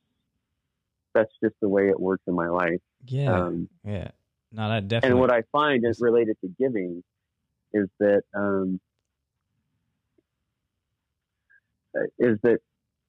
[1.13, 2.81] that's just the way it works in my life.
[3.05, 3.45] Yeah.
[3.45, 4.09] Um, yeah.
[4.51, 5.11] No, that definitely.
[5.11, 7.03] And what I find is related to giving
[7.73, 8.79] is that um,
[12.17, 12.59] is that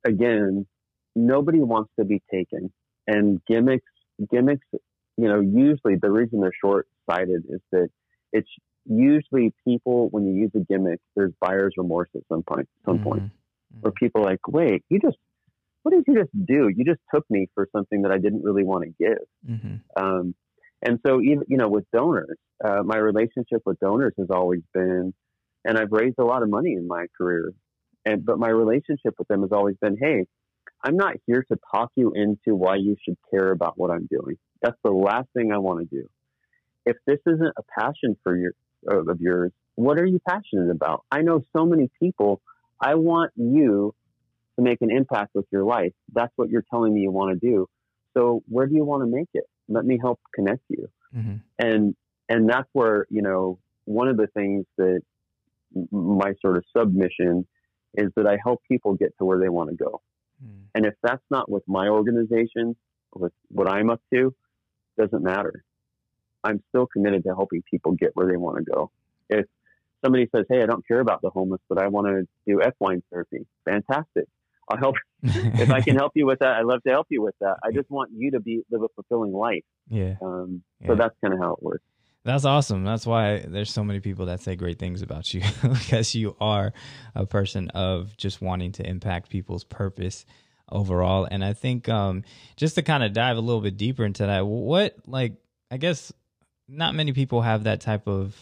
[0.04, 0.66] again,
[1.14, 2.72] nobody wants to be taken,
[3.06, 3.90] and gimmicks
[4.30, 4.66] gimmicks.
[5.16, 7.88] You know, usually the reason they're short sighted is that
[8.32, 8.48] it's
[8.84, 12.68] usually people when you use a gimmick, there's buyer's remorse at some point.
[12.84, 13.04] Some mm-hmm.
[13.04, 13.80] point, mm-hmm.
[13.80, 15.16] where people are like, wait, you just
[15.82, 16.70] what did you just do?
[16.74, 19.18] You just took me for something that I didn't really want to give.
[19.48, 20.02] Mm-hmm.
[20.02, 20.34] Um,
[20.82, 25.14] and so, even you know, with donors, uh, my relationship with donors has always been,
[25.64, 27.52] and I've raised a lot of money in my career
[28.04, 30.26] and but my relationship with them has always been, hey,
[30.82, 34.36] I'm not here to talk you into why you should care about what I'm doing.
[34.62, 36.08] That's the last thing I want to do.
[36.86, 38.52] If this isn't a passion for your
[38.86, 41.04] of yours, what are you passionate about?
[41.10, 42.42] I know so many people.
[42.80, 43.94] I want you
[44.56, 45.92] to make an impact with your life.
[46.12, 47.66] That's what you're telling me you want to do.
[48.12, 49.44] So where do you want to make it?
[49.68, 50.88] Let me help connect you.
[51.16, 51.36] Mm-hmm.
[51.58, 51.96] And
[52.28, 55.00] and that's where you know one of the things that
[55.90, 57.46] my sort of submission
[57.96, 60.02] is that I help people get to where they want to go.
[60.44, 60.64] Mm.
[60.74, 62.76] And if that's not with my organization,
[63.14, 64.34] with what I'm up to,
[64.98, 65.64] doesn't matter.
[66.42, 68.90] I'm still committed to helping people get where they want to go.
[69.28, 69.46] If
[70.04, 73.02] somebody says, "Hey, I don't care about the homeless, but I want to do equine
[73.10, 74.26] therapy," fantastic.
[74.68, 76.56] I'll help if I can help you with that.
[76.56, 77.56] I'd love to help you with that.
[77.62, 79.64] I just want you to be live a fulfilling life.
[79.88, 80.16] Yeah.
[80.22, 80.88] Um, Yeah.
[80.88, 81.84] So that's kind of how it works.
[82.24, 82.84] That's awesome.
[82.84, 86.72] That's why there's so many people that say great things about you because you are
[87.14, 90.24] a person of just wanting to impact people's purpose
[90.72, 91.28] overall.
[91.30, 92.24] And I think um,
[92.56, 95.34] just to kind of dive a little bit deeper into that, what like
[95.70, 96.12] I guess
[96.66, 98.34] not many people have that type of.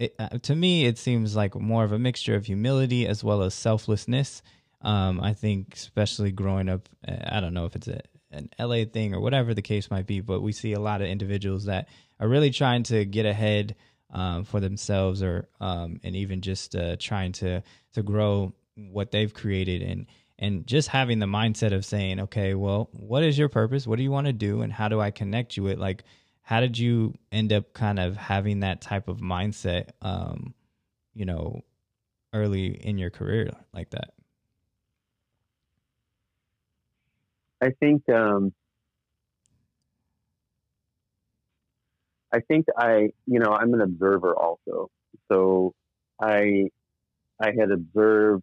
[0.00, 3.42] It, uh, to me, it seems like more of a mixture of humility as well
[3.42, 4.42] as selflessness.
[4.80, 8.84] Um, I think, especially growing up, uh, I don't know if it's a, an LA
[8.84, 11.88] thing or whatever the case might be, but we see a lot of individuals that
[12.20, 13.76] are really trying to get ahead
[14.10, 19.34] um, for themselves or um, and even just uh, trying to to grow what they've
[19.34, 20.06] created and
[20.38, 23.86] and just having the mindset of saying okay well what is your purpose?
[23.86, 24.62] What do you want to do?
[24.62, 26.04] And how do i connect you with like
[26.42, 30.54] how did you end up kind of having that type of mindset um
[31.14, 31.62] you know
[32.32, 34.12] early in your career like that?
[37.60, 38.52] I think um,
[42.32, 44.90] I think I you know I'm an observer also.
[45.30, 45.74] So
[46.20, 46.70] I
[47.40, 48.42] I had observed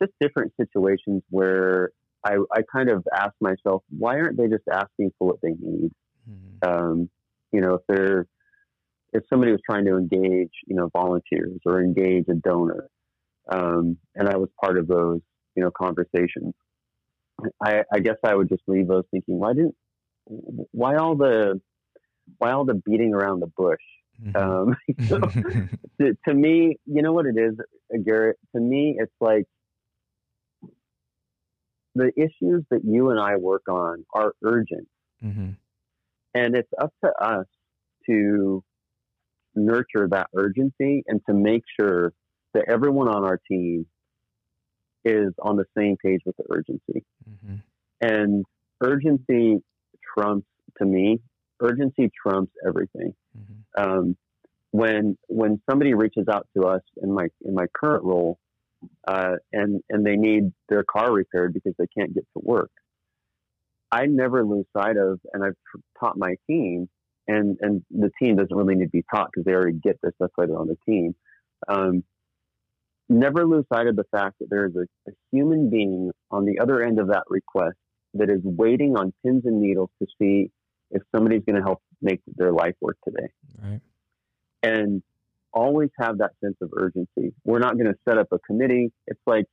[0.00, 1.90] just different situations where
[2.24, 5.90] I, I kind of asked myself, why aren't they just asking for what they need?
[6.28, 6.68] mm-hmm.
[6.68, 7.10] Um,
[7.52, 8.26] you know, if they're
[9.12, 12.88] if somebody was trying to engage, you know, volunteers or engage a donor,
[13.48, 15.20] um, and I was part of those,
[15.56, 16.52] you know, conversations,
[17.62, 19.76] I, I guess I would just leave those thinking, why didn't,
[20.28, 21.60] why all the,
[22.38, 23.80] why all the beating around the bush?
[24.22, 24.36] Mm-hmm.
[24.36, 24.76] Um,
[25.08, 25.18] so,
[26.00, 27.54] to, to me, you know what it is,
[28.04, 28.38] Garrett.
[28.54, 29.44] To me, it's like
[31.94, 34.88] the issues that you and I work on are urgent,
[35.24, 35.50] mm-hmm.
[36.34, 37.46] and it's up to us
[38.06, 38.62] to
[39.54, 42.12] nurture that urgency and to make sure
[42.54, 43.86] that everyone on our team
[45.04, 47.04] is on the same page with the urgency.
[47.28, 47.56] Mm-hmm.
[48.00, 48.44] And
[48.82, 49.58] urgency
[50.16, 50.46] trumps,
[50.78, 51.20] to me,
[51.60, 53.14] urgency trumps everything.
[53.36, 53.82] Mm-hmm.
[53.82, 54.16] Um,
[54.70, 58.38] when when somebody reaches out to us in my in my current role,
[59.06, 62.70] uh, and and they need their car repaired because they can't get to work,
[63.90, 65.56] I never lose sight of, and I've
[65.98, 66.88] taught my team,
[67.26, 70.12] and and the team doesn't really need to be taught because they already get this.
[70.20, 71.14] That's why they're on the team.
[71.66, 72.04] Um,
[73.08, 76.58] never lose sight of the fact that there is a, a human being on the
[76.60, 77.76] other end of that request
[78.14, 80.50] that is waiting on pins and needles to see
[80.90, 83.28] if somebody's going to help make their life work today.
[83.62, 83.80] Right.
[84.62, 85.02] And
[85.52, 87.34] always have that sense of urgency.
[87.44, 88.92] We're not going to set up a committee.
[89.06, 89.46] It's like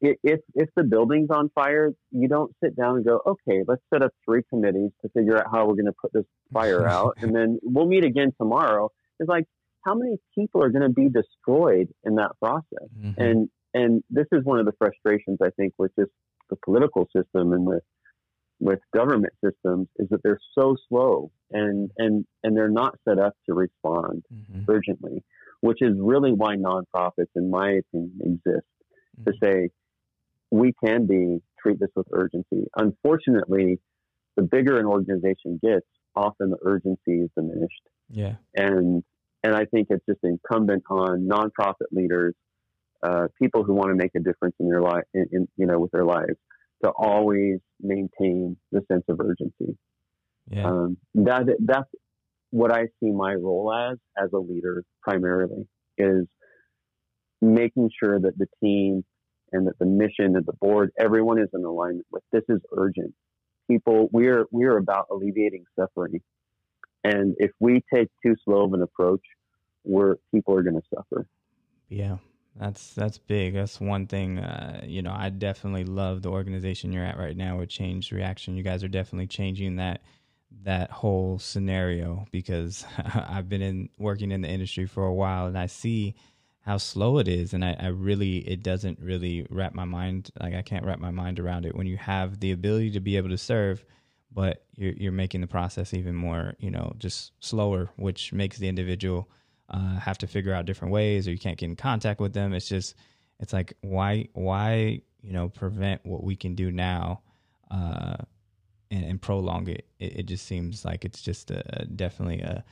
[0.00, 4.02] if if the building's on fire, you don't sit down and go, okay, let's set
[4.02, 7.34] up three committees to figure out how we're going to put this fire out, and
[7.34, 8.90] then we'll meet again tomorrow.
[9.18, 9.44] It's like
[9.84, 12.88] how many people are going to be destroyed in that process?
[12.98, 13.20] Mm-hmm.
[13.20, 16.10] And and this is one of the frustrations I think with just
[16.50, 17.82] the political system and with
[18.60, 23.34] with government systems is that they're so slow and and and they're not set up
[23.46, 24.62] to respond mm-hmm.
[24.68, 25.22] urgently,
[25.60, 28.66] which is really why nonprofits, in my opinion, exist
[29.20, 29.24] mm-hmm.
[29.24, 29.70] to say
[30.50, 32.66] we can be treat this with urgency.
[32.76, 33.80] Unfortunately,
[34.36, 37.82] the bigger an organization gets, often the urgency is diminished.
[38.08, 39.02] Yeah, and
[39.42, 42.34] and I think it's just incumbent on nonprofit leaders,
[43.04, 45.78] uh, people who want to make a difference in their life, in, in, you know,
[45.78, 46.36] with their lives,
[46.82, 49.76] to always maintain the sense of urgency.
[50.50, 51.88] Yeah, um, that that's
[52.50, 55.66] what I see my role as as a leader primarily
[55.98, 56.26] is
[57.40, 59.04] making sure that the team
[59.52, 63.14] and that the mission and the board, everyone is in alignment with this is urgent.
[63.70, 66.20] People, we're we're about alleviating suffering,
[67.02, 69.22] and if we take too slow of an approach,
[69.84, 71.26] we're people are going to suffer.
[71.88, 72.18] Yeah,
[72.56, 73.54] that's that's big.
[73.54, 74.38] That's one thing.
[74.38, 78.56] Uh, you know, I definitely love the organization you're at right now with Change Reaction.
[78.56, 80.02] You guys are definitely changing that
[80.62, 85.58] that whole scenario because I've been in working in the industry for a while and
[85.58, 86.14] I see
[86.60, 90.54] how slow it is and I, I, really it doesn't really wrap my mind like
[90.54, 93.28] I can't wrap my mind around it when you have the ability to be able
[93.30, 93.84] to serve
[94.32, 98.68] but you're you're making the process even more you know just slower which makes the
[98.68, 99.28] individual
[99.70, 102.52] uh, have to figure out different ways or you can't get in contact with them
[102.52, 102.94] it's just
[103.40, 107.20] it's like why why you know prevent what we can do now
[107.70, 108.16] uh,
[108.90, 109.86] and, and, prolong it.
[109.98, 110.16] it.
[110.18, 112.62] it just seems like it's just a, definitely a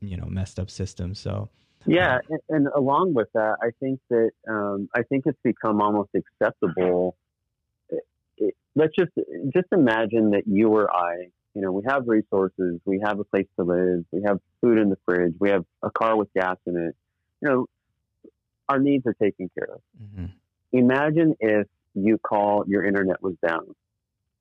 [0.00, 1.48] you know messed up system so
[1.86, 7.16] yeah, and, along with that, I think that um, I think it's become almost acceptable.
[8.36, 9.12] It, let's just
[9.52, 13.46] just imagine that you or I you know, we have resources, we have a place
[13.58, 16.76] to live, we have food in the fridge, we have a car with gas in
[16.76, 16.94] it.
[17.42, 17.66] You know,
[18.68, 19.80] our needs are taken care of.
[20.00, 20.26] Mm-hmm.
[20.72, 23.74] Imagine if you call your internet was down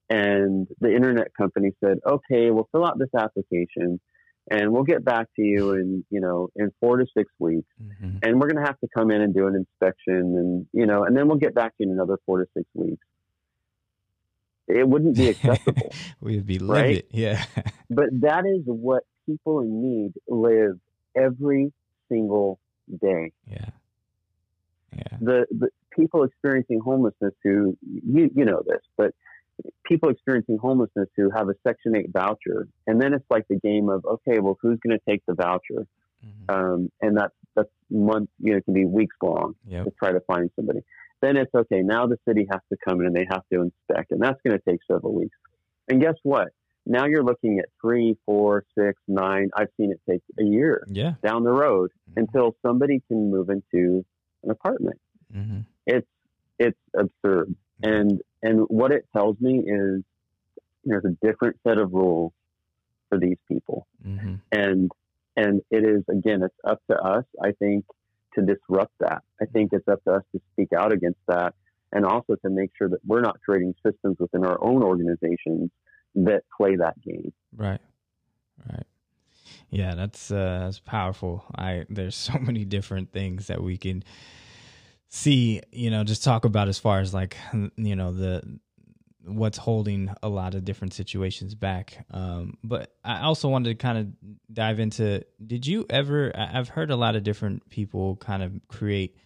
[0.09, 3.99] and the internet company said, okay, we'll fill out this application
[4.51, 7.67] and we'll get back to you in, you know, in four to six weeks.
[7.81, 8.17] Mm-hmm.
[8.23, 11.05] And we're going to have to come in and do an inspection and, you know,
[11.05, 13.05] and then we'll get back to you in another four to six weeks.
[14.69, 15.91] It wouldn't be acceptable.
[16.21, 16.83] We'd be livid.
[16.83, 17.05] Right?
[17.11, 17.43] Yeah.
[17.89, 20.79] but that is what people in need live
[21.15, 21.73] every
[22.09, 22.59] single
[23.01, 23.31] day.
[23.49, 23.69] Yeah.
[24.95, 25.17] Yeah.
[25.21, 29.13] The, the people experiencing homelessness who you you know this, but
[29.85, 32.67] people experiencing homelessness who have a Section 8 voucher.
[32.87, 35.87] And then it's like the game of, okay, well, who's going to take the voucher?
[36.25, 36.55] Mm-hmm.
[36.55, 39.85] Um, and that's, that's months, you know, it can be weeks long yep.
[39.85, 40.81] to try to find somebody.
[41.21, 41.81] Then it's okay.
[41.81, 44.57] Now the city has to come in and they have to inspect, and that's going
[44.57, 45.35] to take several weeks.
[45.87, 46.49] And guess what?
[46.85, 49.49] Now you're looking at three, four, six, nine.
[49.55, 51.13] I've seen it take a year yeah.
[51.23, 52.21] down the road mm-hmm.
[52.21, 54.05] until somebody can move into
[54.43, 54.99] an apartment.
[55.35, 55.59] Mm-hmm.
[55.85, 56.07] It's
[56.57, 57.55] it's absurd.
[57.83, 60.03] And and what it tells me is
[60.85, 62.33] there's a different set of rules
[63.09, 63.85] for these people.
[64.05, 64.35] Mm-hmm.
[64.51, 64.91] And
[65.35, 67.85] and it is again, it's up to us, I think,
[68.39, 69.23] to disrupt that.
[69.41, 71.53] I think it's up to us to speak out against that
[71.91, 75.71] and also to make sure that we're not creating systems within our own organizations
[76.15, 77.33] that play that game.
[77.55, 77.81] Right.
[78.69, 78.85] Right.
[79.69, 81.45] Yeah, that's uh, that's powerful.
[81.55, 84.03] I there's so many different things that we can
[85.09, 87.37] see, you know, just talk about as far as like,
[87.75, 88.59] you know, the
[89.25, 92.05] what's holding a lot of different situations back.
[92.11, 94.07] Um, but I also wanted to kind of
[94.53, 99.17] dive into did you ever, I've heard a lot of different people kind of create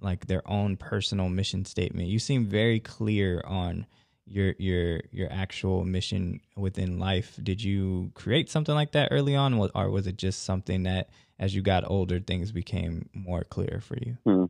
[0.00, 2.08] like their own personal mission statement.
[2.08, 3.86] You seem very clear on
[4.26, 7.38] your your your actual mission within life.
[7.42, 11.54] Did you create something like that early on, or was it just something that as
[11.54, 14.16] you got older, things became more clear for you?
[14.24, 14.44] Hmm.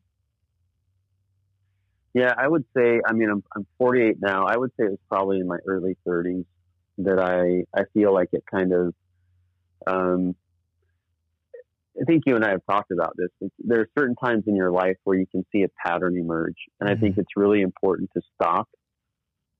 [2.16, 3.02] Yeah, I would say.
[3.06, 4.46] I mean, I'm I'm 48 now.
[4.46, 6.46] I would say it was probably in my early 30s
[6.96, 8.94] that I I feel like it kind of.
[9.86, 10.34] Um,
[12.00, 13.28] I think you and I have talked about this.
[13.58, 16.88] There are certain times in your life where you can see a pattern emerge, and
[16.88, 16.96] mm-hmm.
[16.96, 17.20] I think mm-hmm.
[17.20, 18.70] it's really important to stop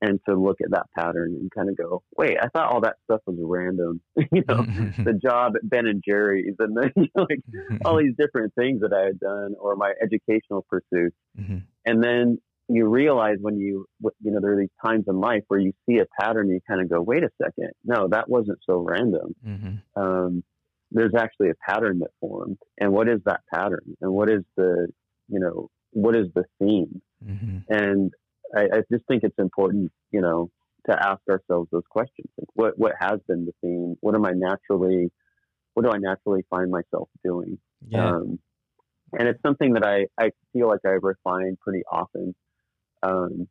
[0.01, 2.97] and to look at that pattern and kind of go, "Wait, I thought all that
[3.05, 4.01] stuff was random."
[4.33, 4.65] you know,
[5.05, 7.41] the job at Ben and Jerry's, and then you know, like
[7.85, 11.59] all these different things that I had done, or my educational pursuits, mm-hmm.
[11.85, 13.87] and then you realize when you,
[14.21, 16.61] you know, there are these times in life where you see a pattern and you
[16.69, 17.71] kind of go, wait a second.
[17.85, 19.35] No, that wasn't so random.
[19.47, 20.01] Mm-hmm.
[20.01, 20.43] Um,
[20.91, 22.59] there's actually a pattern that formed.
[22.79, 23.97] And what is that pattern?
[24.01, 24.89] And what is the,
[25.29, 27.01] you know, what is the theme?
[27.25, 27.59] Mm-hmm.
[27.69, 28.13] And
[28.55, 30.51] I, I, just think it's important, you know,
[30.89, 32.29] to ask ourselves those questions.
[32.39, 33.97] Like what, what has been the theme?
[34.01, 35.11] What am I naturally,
[35.75, 37.59] what do I naturally find myself doing?
[37.89, 38.11] Yeah.
[38.11, 38.39] Um,
[39.13, 42.35] and it's something that I, I feel like I refine pretty often.
[43.07, 43.49] Um,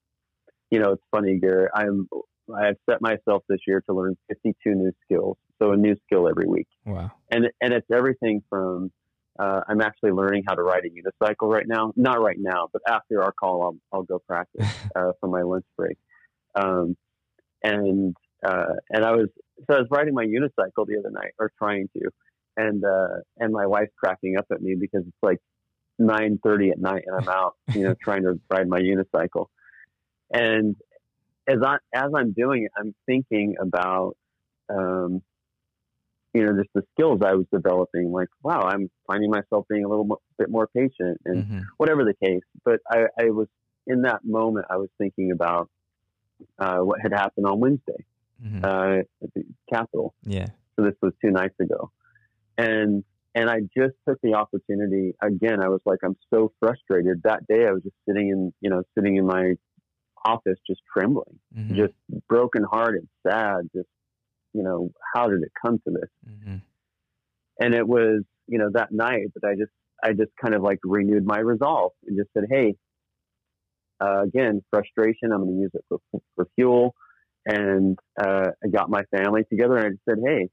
[0.72, 1.72] you know, it's funny, Garrett.
[1.76, 2.08] I'm
[2.54, 6.48] I've set myself this year to learn 52 new skills, so a new skill every
[6.48, 6.68] week.
[6.86, 7.12] Wow.
[7.32, 8.92] And and it's everything from
[9.38, 11.92] uh, I'm actually learning how to ride a unicycle right now.
[11.96, 15.66] Not right now, but after our call, I'll I'll go practice uh, for my lunch
[15.78, 15.98] break.
[16.56, 16.96] Um,
[17.64, 18.16] and
[18.46, 19.30] uh, and I was
[19.68, 22.10] so I was riding my unicycle the other night, or trying to,
[22.58, 25.40] and uh, and my wife's cracking up at me because it's like
[26.00, 29.48] 9:30 at night and I'm out, you know, trying to ride my unicycle.
[30.32, 30.76] And
[31.48, 34.18] as I as I'm doing it, I'm thinking about
[34.70, 35.22] um,
[36.36, 38.12] you know, just the skills I was developing.
[38.12, 41.60] Like, wow, I'm finding myself being a little more, bit more patient, and mm-hmm.
[41.78, 42.44] whatever the case.
[42.66, 43.48] But I, I, was
[43.88, 44.66] in that moment.
[44.70, 45.70] I was thinking about
[46.60, 48.04] uh, what had happened on Wednesday
[48.44, 48.66] mm-hmm.
[48.66, 50.14] uh, at the Capitol.
[50.24, 50.48] Yeah.
[50.76, 51.90] So this was two nights ago,
[52.58, 55.62] and and I just took the opportunity again.
[55.62, 57.22] I was like, I'm so frustrated.
[57.26, 59.56] That day I was just sitting in, you know, sitting in my
[60.26, 61.76] office, just trembling, mm-hmm.
[61.76, 61.94] just
[62.30, 63.90] brokenhearted, sad, just,
[64.54, 66.10] you know, how did it come to this?
[66.28, 66.56] Mm-hmm.
[67.60, 70.80] And it was, you know, that night that I just, I just kind of like
[70.86, 72.76] renewed my resolve and just said, Hey,
[74.00, 75.34] uh, again, frustration.
[75.34, 76.00] I'm going to use it for,
[76.36, 76.96] for fuel.
[77.46, 80.50] And, uh, I got my family together and I just said, Hey,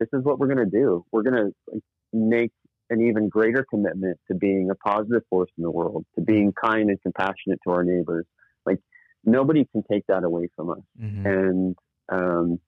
[0.00, 1.04] this is what we're going to do.
[1.10, 1.80] We're going to
[2.16, 2.52] make
[2.90, 6.88] an even greater commitment to being a positive force in the world, to being kind
[6.88, 8.26] and compassionate to our neighbors.
[8.64, 8.78] Like
[9.24, 10.82] nobody can take that away from us.
[11.00, 11.26] Mm-hmm.
[11.26, 11.76] And,
[12.08, 12.60] um,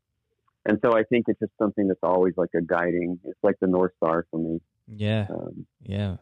[0.64, 3.68] and so I think it's just something that's always like a guiding, it's like the
[3.68, 4.61] North Star for me.
[4.88, 5.26] Yeah.
[5.30, 6.16] Um, yeah.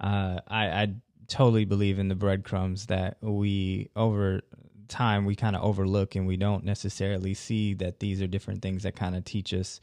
[0.00, 0.94] Uh, I, I
[1.28, 4.42] totally believe in the breadcrumbs that we over
[4.88, 8.82] time we kind of overlook and we don't necessarily see that these are different things
[8.82, 9.80] that kind of teach us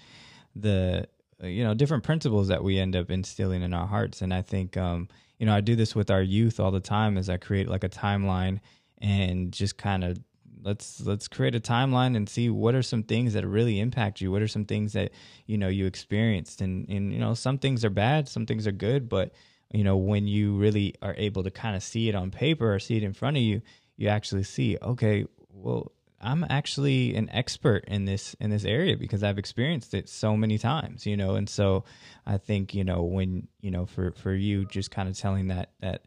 [0.56, 1.08] the
[1.42, 4.22] you know different principles that we end up instilling in our hearts.
[4.22, 7.18] And i think um, you know i do this with our youth all the time
[7.18, 8.60] as i create like a timeline
[9.02, 10.20] and just kind of
[10.64, 14.32] let's let's create a timeline and see what are some things that really impact you.
[14.32, 15.12] What are some things that
[15.46, 16.62] you know you experienced?
[16.62, 19.32] And and you know some things are bad some things are good but
[19.72, 22.80] you know when you really are able to kind of see it on paper or
[22.80, 23.62] see it in front of you
[23.98, 25.92] you actually see okay well
[26.22, 30.58] i'm actually an expert in this in this area because i've experienced it so many
[30.58, 31.36] times you know?
[31.36, 31.84] And so
[32.26, 35.72] i think you know when you know for for you just kind of telling that
[35.82, 36.06] that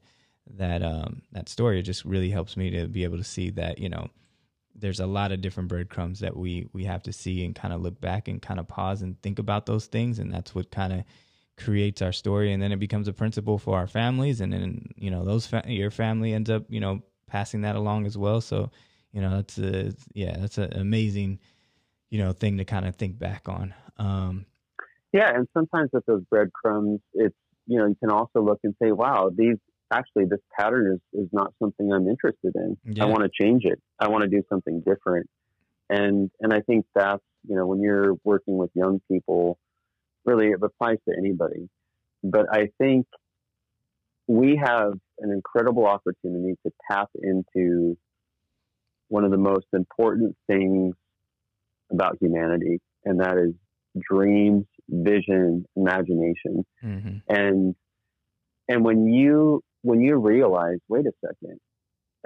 [0.55, 3.79] that um that story it just really helps me to be able to see that
[3.79, 4.09] you know
[4.75, 7.81] there's a lot of different breadcrumbs that we we have to see and kind of
[7.81, 10.93] look back and kind of pause and think about those things and that's what kind
[10.93, 11.05] of
[11.57, 12.53] creates our story.
[12.53, 15.65] And then it becomes a principle for our families and then you know those fa-
[15.67, 18.41] your family ends up you know passing that along as well.
[18.41, 18.71] So
[19.13, 21.39] you know that's a yeah that's an amazing
[22.11, 24.47] you know thing to kind of think back on um
[25.13, 27.37] yeah and sometimes with those breadcrumbs it's
[27.67, 29.57] you know you can also look and say wow these
[29.93, 32.77] actually this pattern is, is not something I'm interested in.
[32.85, 33.05] Yeah.
[33.05, 33.81] I want to change it.
[34.01, 35.29] I want to do something different.
[35.91, 39.59] And and I think that's, you know, when you're working with young people,
[40.25, 41.69] really it applies to anybody.
[42.25, 43.07] But I think
[44.27, 47.99] we have an incredible opportunity to tap into
[49.13, 50.95] one of the most important things
[51.93, 53.53] about humanity, and that is
[54.01, 56.65] dreams, vision, imagination.
[56.83, 57.19] Mm-hmm.
[57.29, 57.75] And
[58.69, 61.61] and when you when you realize, wait a second,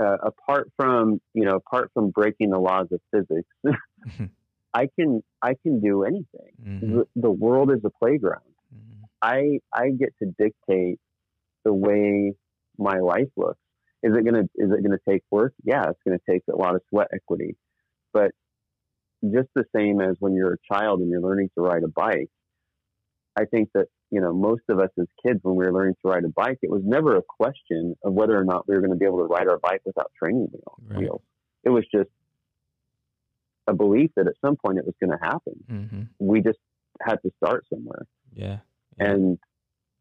[0.01, 3.49] uh, apart from you know, apart from breaking the laws of physics,
[4.72, 6.53] I can I can do anything.
[6.64, 6.99] Mm-hmm.
[6.99, 8.43] The, the, world is a playground.
[8.72, 9.05] Mm-hmm.
[9.22, 11.01] I I get to dictate
[11.64, 12.34] the way
[12.78, 13.59] my life looks.
[14.03, 15.55] Is it gonna is it gonna take work?
[15.64, 17.57] Yeah, it's gonna take a lot of sweat equity,
[18.12, 18.32] but
[19.22, 22.30] just the same as when you're a child and you're learning to ride a bike,
[23.36, 26.09] I think that you know, most of us as kids, when we were learning to
[26.09, 28.92] ride a bike, it was never a question of whether or not we were going
[28.92, 31.01] to be able to ride our bike without training wheel, right.
[31.01, 31.22] wheels.
[31.64, 32.11] It was just
[33.66, 35.64] a belief that at some point it was going to happen.
[35.68, 36.03] Mm-hmm.
[36.20, 36.59] We just
[37.03, 38.07] had to start somewhere.
[38.32, 38.59] Yeah.
[38.99, 39.11] yeah.
[39.11, 39.38] And,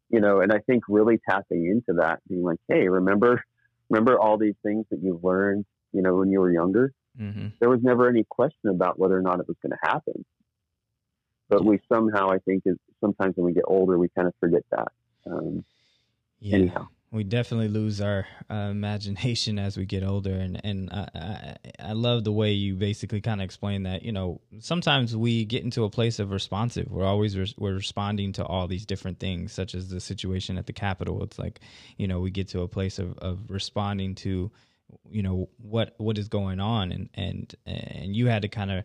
[0.08, 3.42] you know, and I think really tapping into that, being like, hey, remember,
[3.88, 6.92] remember all these things that you've learned, you know, when you were younger?
[7.20, 7.48] Mm-hmm.
[7.60, 10.24] There was never any question about whether or not it was going to happen
[11.48, 14.62] but we somehow I think is sometimes when we get older we kind of forget
[14.70, 14.88] that.
[15.26, 15.64] Um,
[16.40, 16.56] yeah.
[16.56, 16.88] Anyhow.
[17.12, 21.92] We definitely lose our uh, imagination as we get older, and and I, I, I
[21.92, 24.02] love the way you basically kind of explain that.
[24.02, 26.90] You know, sometimes we get into a place of responsive.
[26.90, 30.72] We're always we're responding to all these different things, such as the situation at the
[30.72, 31.22] Capitol.
[31.22, 31.60] It's like,
[31.96, 34.50] you know, we get to a place of of responding to
[35.10, 38.84] you know what what is going on and and and you had to kind of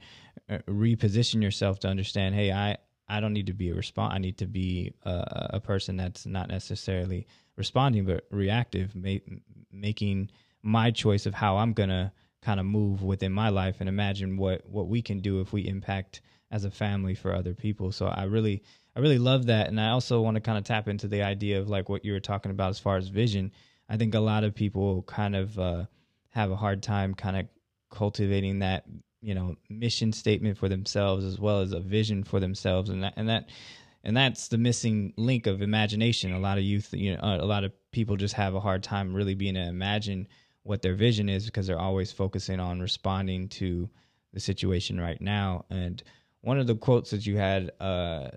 [0.49, 2.75] uh, reposition yourself to understand hey i
[3.07, 6.25] i don't need to be a respond i need to be a, a person that's
[6.25, 7.27] not necessarily
[7.61, 9.25] responding but reactive ma-
[9.71, 10.29] making
[10.63, 14.67] my choice of how i'm gonna kind of move within my life and imagine what
[14.67, 17.91] what we can do if we impact as a family for other people.
[17.91, 18.63] So i really
[18.95, 19.67] i really love that.
[19.67, 22.13] And i also want to kind of tap into the idea of like what you
[22.13, 23.51] were talking about as far as vision.
[23.89, 25.85] I think a lot of people kind of uh,
[26.29, 27.47] have a hard time kind of
[27.89, 28.85] cultivating that
[29.21, 32.89] you know mission statement for themselves as well as a vision for themselves.
[32.89, 33.49] And that and that
[34.03, 37.63] and that's the missing link of imagination a lot of youth you know a lot
[37.63, 40.27] of people just have a hard time really being to imagine
[40.63, 43.89] what their vision is because they're always focusing on responding to
[44.33, 46.03] the situation right now and
[46.41, 48.29] one of the quotes that you had uh,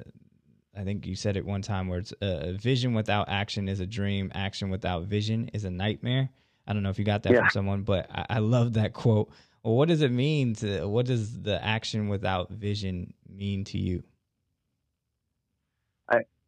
[0.76, 3.86] I think you said it one time where it's uh, vision without action is a
[3.86, 6.28] dream, action without vision is a nightmare.
[6.66, 7.40] I don't know if you got that yeah.
[7.40, 9.30] from someone, but I, I love that quote.
[9.62, 14.02] Well, what does it mean to what does the action without vision mean to you?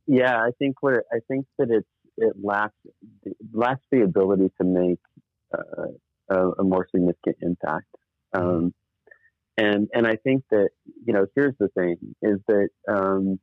[0.06, 2.74] Yeah, I think what it, I think that it's it lacks
[3.24, 5.00] it lacks the ability to make
[5.56, 5.88] uh,
[6.30, 7.94] a, a, more significant impact.
[8.34, 8.48] Mm-hmm.
[8.48, 8.74] Um,
[9.58, 10.68] and and I think that
[11.04, 13.38] you know here's the thing is that um,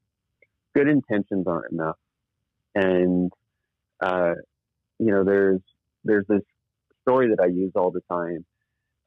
[0.73, 1.97] good intentions aren't enough.
[2.75, 3.31] And,
[4.01, 4.33] uh,
[4.99, 5.61] you know, there's,
[6.03, 6.41] there's this
[7.01, 8.45] story that I use all the time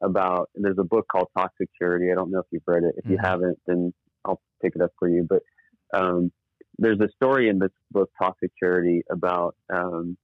[0.02, 2.10] about, there's a book called Toxic Charity.
[2.10, 2.94] I don't know if you've read it.
[2.96, 3.12] If mm-hmm.
[3.12, 3.92] you haven't, then
[4.24, 5.26] I'll pick it up for you.
[5.28, 5.42] But,
[5.92, 6.32] um,
[6.78, 10.16] there's a story in this book, Toxic Charity, about, um,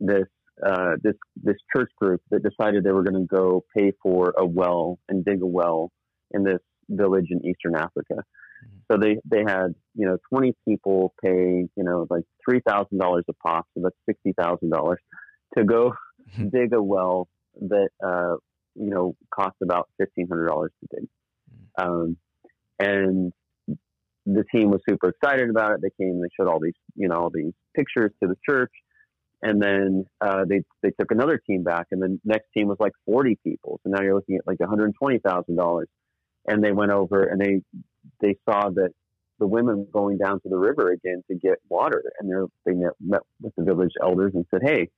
[0.00, 0.26] this,
[0.64, 4.46] uh, this, this church group that decided they were going to go pay for a
[4.46, 5.90] well and dig a well
[6.32, 8.22] in this village in Eastern Africa.
[8.90, 13.66] So they, they had, you know, 20 people pay, you know, like $3,000 a pop.
[13.74, 14.96] So that's $60,000
[15.56, 15.92] to go
[16.52, 17.28] dig a well
[17.60, 18.36] that, uh,
[18.76, 21.08] you know, cost about fifteen hundred dollars to dig.
[21.78, 21.84] Mm.
[21.84, 22.16] Um,
[22.78, 23.32] and
[24.26, 25.80] the team was super excited about it.
[25.82, 28.72] They came, they showed all these, you know, all these pictures to the church,
[29.42, 32.92] and then uh, they they took another team back, and the next team was like
[33.06, 33.80] forty people.
[33.84, 35.88] So now you're looking at like one hundred twenty thousand dollars.
[36.48, 37.62] And they went over and they
[38.20, 38.90] they saw that
[39.38, 43.20] the women going down to the river again to get water, and they met, met
[43.40, 44.88] with the village elders and said, "Hey,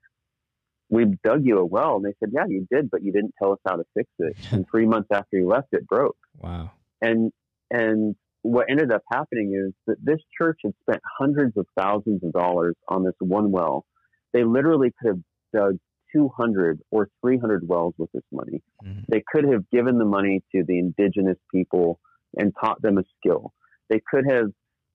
[0.90, 3.52] we dug you a well." And they said, "Yeah, you did, but you didn't tell
[3.52, 6.16] us how to fix it." and three months after you left, it broke.
[6.36, 6.70] Wow.
[7.00, 7.32] And
[7.70, 12.32] and what ended up happening is that this church had spent hundreds of thousands of
[12.32, 13.84] dollars on this one well.
[14.32, 15.18] They literally could have
[15.52, 15.78] dug
[16.14, 18.62] 200 or 300 wells with this money.
[18.84, 19.00] Mm-hmm.
[19.08, 22.00] They could have given the money to the indigenous people
[22.36, 23.52] and taught them a skill.
[23.90, 24.46] They could have,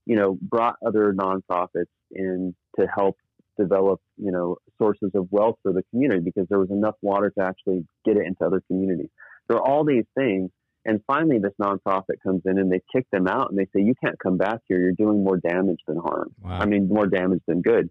[0.06, 3.18] you know, brought other nonprofits in to help
[3.60, 7.44] develop, you know, sources of wealth for the community because there was enough water to
[7.44, 9.10] actually get it into other communities.
[9.48, 10.50] There are all these things.
[10.86, 13.94] And finally, this nonprofit comes in and they kick them out and they say, you
[14.04, 14.80] can't come back here.
[14.80, 16.36] You're doing more damage than harm.
[16.42, 16.60] Wow.
[16.60, 17.90] I mean, more damage than good.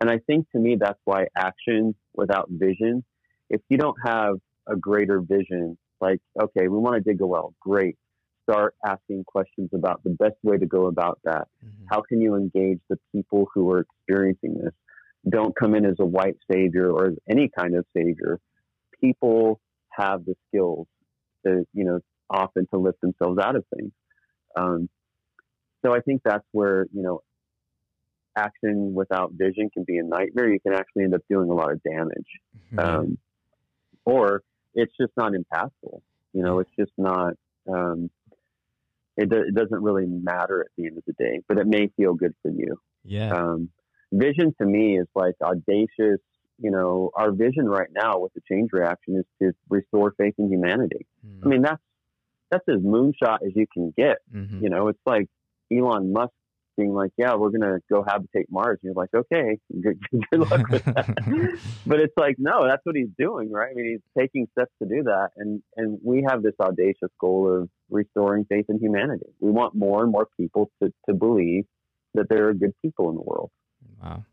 [0.00, 3.04] And I think to me, that's why action without vision,
[3.48, 4.34] if you don't have
[4.66, 7.96] a greater vision, like, okay, we want to dig a well, great.
[8.42, 11.48] Start asking questions about the best way to go about that.
[11.64, 11.84] Mm-hmm.
[11.90, 14.72] How can you engage the people who are experiencing this?
[15.28, 18.38] Don't come in as a white savior or as any kind of savior.
[19.00, 19.60] People
[19.90, 20.86] have the skills
[21.44, 22.00] to, you know,
[22.30, 23.92] often to lift themselves out of things.
[24.56, 24.88] Um,
[25.84, 27.20] so I think that's where, you know,
[28.36, 30.50] action without vision can be a nightmare.
[30.50, 32.26] You can actually end up doing a lot of damage.
[32.72, 32.78] Mm-hmm.
[32.78, 33.18] Um,
[34.04, 34.42] or
[34.74, 36.00] it's just not impactful.
[36.32, 37.34] You know, it's just not,
[37.68, 38.10] um,
[39.16, 41.88] it, do, it, doesn't really matter at the end of the day, but it may
[41.96, 42.78] feel good for you.
[43.04, 43.32] Yeah.
[43.32, 43.70] Um,
[44.12, 46.20] vision to me is like audacious.
[46.58, 50.50] You know, our vision right now with the change reaction is to restore faith in
[50.50, 51.06] humanity.
[51.26, 51.46] Mm-hmm.
[51.46, 51.82] I mean, that's,
[52.50, 54.18] that's as moonshot as you can get.
[54.34, 54.62] Mm-hmm.
[54.62, 55.28] You know, it's like
[55.72, 56.32] Elon Musk
[56.76, 58.78] being like, yeah, we're going to go habitate Mars.
[58.82, 59.98] And you're like, okay, good,
[60.30, 61.58] good luck with that.
[61.86, 63.70] but it's like, no, that's what he's doing, right?
[63.70, 65.30] I mean, he's taking steps to do that.
[65.36, 69.26] And, and we have this audacious goal of restoring faith in humanity.
[69.40, 71.64] We want more and more people to, to believe
[72.14, 73.50] that there are good people in the world.
[74.02, 74.24] Wow.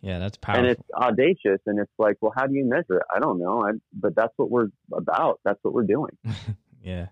[0.00, 0.64] Yeah, that's powerful.
[0.64, 1.60] And it's audacious.
[1.66, 3.02] And it's like, well, how do you measure it?
[3.14, 3.64] I don't know.
[3.64, 5.40] I, but that's what we're about.
[5.44, 6.16] That's what we're doing.
[6.82, 7.08] yeah.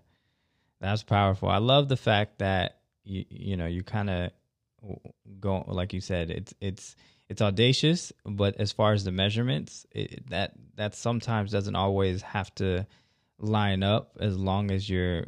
[0.81, 1.49] That's powerful.
[1.49, 4.31] I love the fact that you, you know, you kind of
[5.39, 6.95] go like you said it's it's
[7.27, 12.53] it's audacious but as far as the measurements it, that that sometimes doesn't always have
[12.55, 12.87] to
[13.39, 15.25] line up as long as you're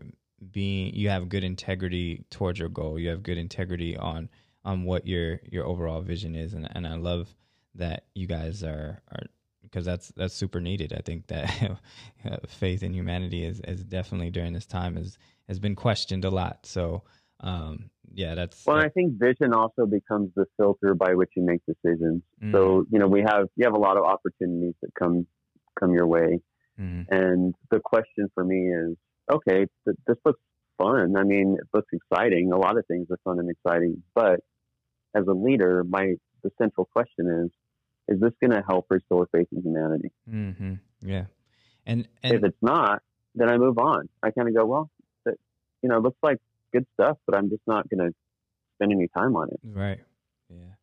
[0.52, 4.30] being you have good integrity towards your goal you have good integrity on
[4.64, 7.36] on what your your overall vision is and and I love
[7.76, 9.24] that you guys are are
[9.62, 10.94] because that's that's super needed.
[10.94, 11.78] I think that
[12.48, 15.18] faith in humanity is is definitely during this time has
[15.52, 16.66] has been questioned a lot.
[16.66, 17.04] So
[17.42, 18.78] um, yeah, that's well.
[18.78, 22.22] I think vision also becomes the filter by which you make decisions.
[22.42, 22.54] Mm.
[22.54, 25.28] So you know, we have you have a lot of opportunities that come
[25.78, 26.40] come your way,
[26.80, 27.06] mm.
[27.10, 28.96] and the question for me is,
[29.30, 30.40] okay, th- this looks
[30.78, 31.18] fun.
[31.18, 32.54] I mean, it looks exciting.
[32.54, 34.40] A lot of things are fun and exciting, but
[35.14, 39.48] as a leader, my the central question is, is this going to help restore faith
[39.52, 40.12] in humanity?
[40.30, 40.74] Mm-hmm.
[41.02, 41.26] Yeah,
[41.86, 43.02] and, and if it's not,
[43.36, 44.08] then I move on.
[44.24, 44.90] I kind of go, well,
[45.82, 46.38] you know, looks like
[46.74, 48.16] good stuff, but I'm just not going to
[48.76, 49.60] spend any time on it.
[49.64, 50.00] Right.
[50.50, 50.76] Yeah.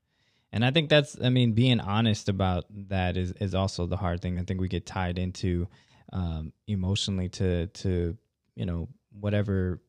[0.52, 4.22] And I think that's, I mean, being honest about that is, is also the hard
[4.22, 4.38] thing.
[4.38, 5.68] I think we get tied into
[6.12, 8.16] um, emotionally to, to,
[8.54, 8.88] you know,
[9.18, 9.80] whatever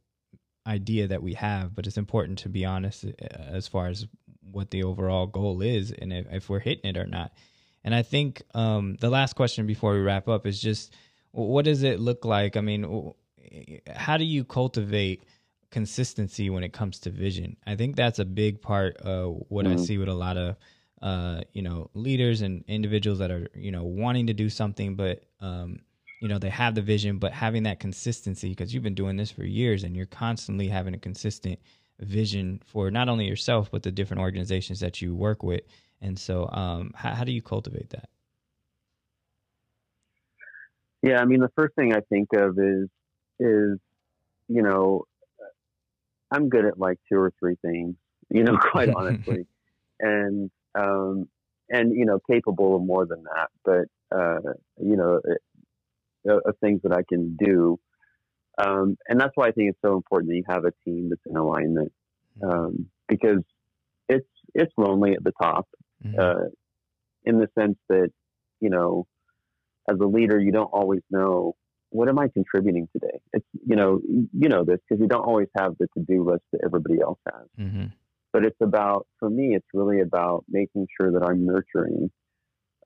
[0.68, 4.05] idea that we have, but it's important to be honest uh, as far as
[4.51, 7.32] what the overall goal is and if, if we're hitting it or not.
[7.84, 10.93] And I think um, the last question before we wrap up is just
[11.32, 12.57] what does it look like?
[12.57, 13.14] I mean,
[13.95, 15.24] how do you cultivate
[15.72, 17.56] consistency when it comes to vision.
[17.66, 19.80] I think that's a big part of what mm-hmm.
[19.80, 20.56] I see with a lot of
[21.02, 25.24] uh, you know leaders and individuals that are you know wanting to do something, but
[25.41, 25.80] um,
[26.22, 29.32] you know they have the vision, but having that consistency because you've been doing this
[29.32, 31.60] for years and you're constantly having a consistent
[32.00, 35.62] vision for not only yourself but the different organizations that you work with.
[36.02, 38.08] And so, um, how, how do you cultivate that?
[41.02, 42.88] Yeah, I mean, the first thing I think of is
[43.39, 43.77] is
[44.47, 45.05] you know
[46.31, 47.95] I'm good at like two or three things,
[48.29, 49.45] you know, quite honestly,
[49.99, 51.27] and um,
[51.69, 53.49] and you know, capable of more than that.
[53.63, 55.21] But uh, you know,
[56.27, 57.79] uh, of things that I can do,
[58.57, 61.21] um, and that's why I think it's so important that you have a team that's
[61.25, 61.91] in alignment,
[62.43, 63.43] um, because
[64.07, 65.67] it's it's lonely at the top,
[66.05, 66.19] mm-hmm.
[66.19, 66.49] uh,
[67.23, 68.09] in the sense that
[68.59, 69.07] you know,
[69.89, 71.55] as a leader, you don't always know
[71.91, 73.19] what am I contributing today?
[73.33, 76.43] It's you know you know this because you don't always have the to do list
[76.51, 77.47] that everybody else has.
[77.59, 77.85] Mm-hmm.
[78.31, 82.11] But it's about for me, it's really about making sure that I'm nurturing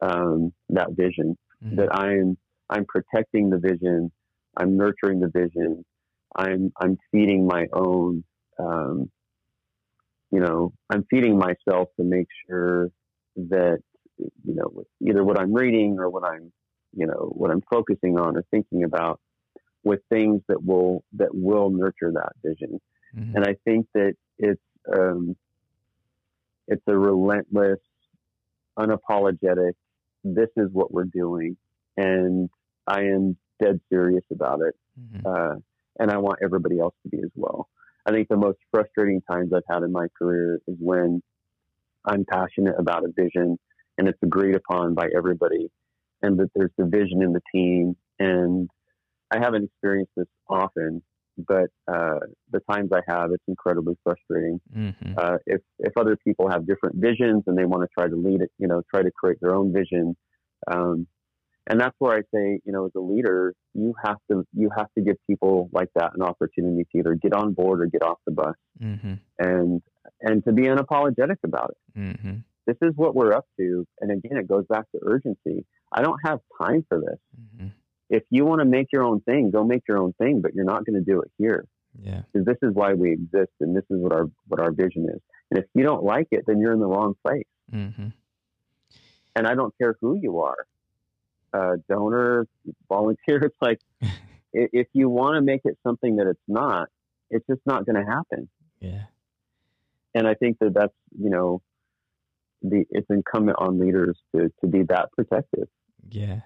[0.01, 1.75] um, that vision, mm-hmm.
[1.77, 2.37] that I'm
[2.69, 4.11] I'm protecting the vision,
[4.57, 5.83] I'm nurturing the vision,
[6.35, 8.23] I'm I'm feeding my own.
[8.59, 9.09] Um,
[10.31, 12.89] you know, I'm feeding myself to make sure
[13.35, 13.79] that
[14.17, 16.53] you know either what I'm reading or what I'm
[16.93, 19.19] you know what I'm focusing on or thinking about
[19.83, 22.79] with things that will that will nurture that vision.
[23.15, 23.35] Mm-hmm.
[23.35, 24.61] And I think that it's
[24.95, 25.35] um,
[26.67, 27.79] it's a relentless,
[28.77, 29.73] unapologetic.
[30.23, 31.57] This is what we're doing,
[31.97, 32.49] and
[32.87, 34.75] I am dead serious about it.
[34.99, 35.27] Mm-hmm.
[35.27, 35.59] Uh,
[35.99, 37.69] and I want everybody else to be as well.
[38.05, 41.21] I think the most frustrating times I've had in my career is when
[42.05, 43.57] I'm passionate about a vision
[43.97, 45.69] and it's agreed upon by everybody
[46.23, 47.95] and that there's division in the team.
[48.17, 48.69] And
[49.31, 51.03] I haven't experienced this often,
[51.37, 52.19] but uh,
[52.51, 54.59] the times I have, it's incredibly frustrating.
[54.75, 55.13] Mm-hmm.
[55.17, 58.41] Uh, if if other people have different visions and they want to try to lead
[58.41, 60.15] it, you know, try to create their own vision,
[60.71, 61.07] um,
[61.67, 64.87] and that's where I say, you know, as a leader, you have to you have
[64.97, 68.19] to give people like that an opportunity to either get on board or get off
[68.25, 69.13] the bus, mm-hmm.
[69.39, 69.81] and
[70.21, 71.99] and to be unapologetic about it.
[71.99, 72.37] Mm-hmm.
[72.65, 75.65] This is what we're up to, and again, it goes back to urgency.
[75.91, 77.19] I don't have time for this.
[77.39, 77.67] Mm-hmm.
[78.09, 80.65] If you want to make your own thing, go make your own thing, but you're
[80.65, 81.65] not going to do it here.
[82.01, 82.21] Yeah.
[82.31, 85.21] Because this is why we exist, and this is what our what our vision is.
[85.51, 87.43] And if you don't like it, then you're in the wrong place.
[87.71, 88.07] Mm-hmm.
[89.35, 90.57] And I don't care who you are,
[91.53, 92.47] uh, donor,
[92.89, 93.43] volunteer.
[93.43, 93.79] It's like
[94.53, 96.89] if you want to make it something that it's not,
[97.29, 98.49] it's just not going to happen.
[98.79, 99.03] Yeah.
[100.15, 101.61] And I think that that's you know
[102.63, 105.67] the it's incumbent on leaders to to be that protective.
[106.09, 106.41] Yeah.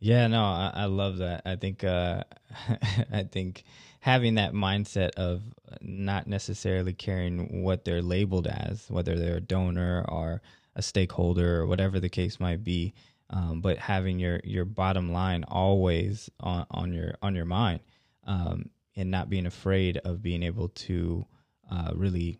[0.00, 1.42] Yeah, no, I, I love that.
[1.44, 2.22] I think uh,
[3.12, 3.64] I think
[4.00, 5.42] having that mindset of
[5.80, 10.40] not necessarily caring what they're labeled as, whether they're a donor or
[10.76, 12.94] a stakeholder or whatever the case might be,
[13.30, 17.80] um, but having your your bottom line always on, on your on your mind,
[18.24, 21.26] um, and not being afraid of being able to
[21.70, 22.38] uh, really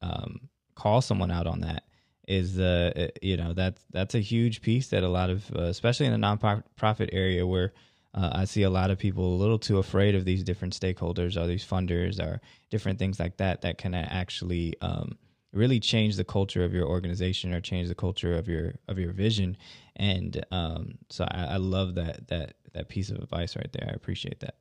[0.00, 1.82] um, call someone out on that
[2.30, 5.62] is uh, uh, you know that's that's a huge piece that a lot of uh,
[5.62, 7.72] especially in the nonprofit area where
[8.14, 11.36] uh, I see a lot of people a little too afraid of these different stakeholders
[11.36, 15.18] or these funders or different things like that that can actually um,
[15.52, 19.12] really change the culture of your organization or change the culture of your of your
[19.12, 19.56] vision.
[19.96, 23.88] And um, so I, I love that that that piece of advice right there.
[23.90, 24.54] I appreciate that.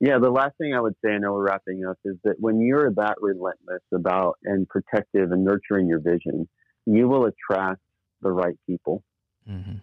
[0.00, 2.60] Yeah, the last thing I would say, I know we're wrapping up, is that when
[2.60, 6.48] you're that relentless about and protective and nurturing your vision,
[6.86, 7.80] you will attract
[8.22, 9.02] the right people.
[9.48, 9.76] Mm-hmm.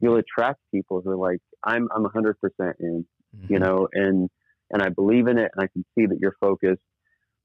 [0.00, 2.34] You'll attract people who are like, I'm, I'm 100%
[2.80, 3.06] in,
[3.36, 3.52] mm-hmm.
[3.52, 4.28] you know, and,
[4.70, 6.82] and I believe in it and I can see that you're focused.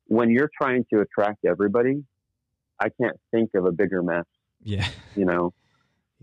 [0.06, 2.04] When you're trying to attract everybody,
[2.80, 4.26] I can't think of a bigger mess.
[4.64, 4.88] Yeah.
[5.16, 5.54] You know,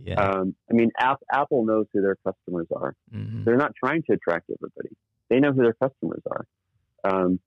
[0.02, 0.14] yeah.
[0.14, 2.94] Um, I mean, App, Apple knows who their customers are.
[3.14, 3.44] Mm-hmm.
[3.44, 4.96] They're not trying to attract everybody.
[5.30, 6.46] They know who their customers are.
[7.04, 7.40] Um,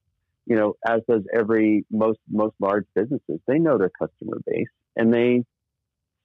[0.48, 3.40] you know, as does every most most large businesses.
[3.48, 5.44] They know their customer base and they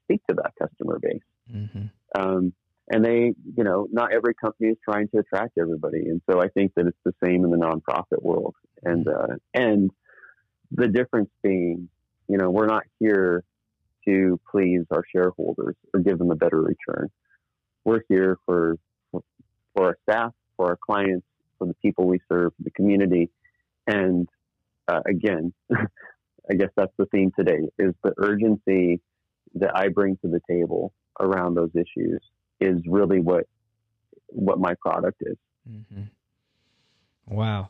[0.04, 1.22] speak to that customer base.
[1.52, 1.86] Mm-hmm.
[2.14, 2.52] Um,
[2.88, 6.48] and they, you know, not every company is trying to attract everybody, and so I
[6.48, 8.54] think that it's the same in the nonprofit world.
[8.82, 9.90] And uh, and
[10.70, 11.88] the difference being,
[12.28, 13.44] you know, we're not here
[14.06, 17.08] to please our shareholders or give them a better return.
[17.84, 18.78] We're here for
[19.10, 19.22] for
[19.86, 21.26] our staff, for our clients,
[21.58, 23.30] for the people we serve, the community,
[23.86, 24.28] and
[24.88, 25.52] uh, again,
[26.50, 29.00] I guess that's the theme today is the urgency
[29.54, 32.20] that I bring to the table around those issues
[32.60, 33.44] is really what
[34.28, 35.36] what my product is.
[35.70, 37.34] Mm-hmm.
[37.34, 37.68] Wow.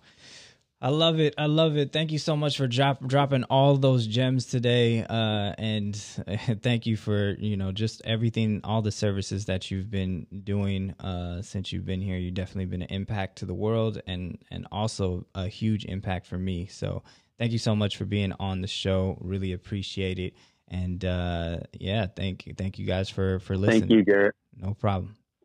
[0.83, 1.35] I love it.
[1.39, 1.93] I love it.
[1.93, 5.95] Thank you so much for drop, dropping all those gems today, uh, and
[6.63, 11.41] thank you for you know just everything, all the services that you've been doing uh,
[11.41, 12.17] since you've been here.
[12.17, 16.37] You've definitely been an impact to the world, and and also a huge impact for
[16.37, 16.67] me.
[16.67, 17.05] So
[17.39, 19.17] thank you so much for being on the show.
[19.21, 20.35] Really appreciate it,
[20.67, 23.83] and uh, yeah, thank you, thank you guys for for listening.
[23.83, 24.35] Thank you, Garrett.
[24.61, 25.15] No problem.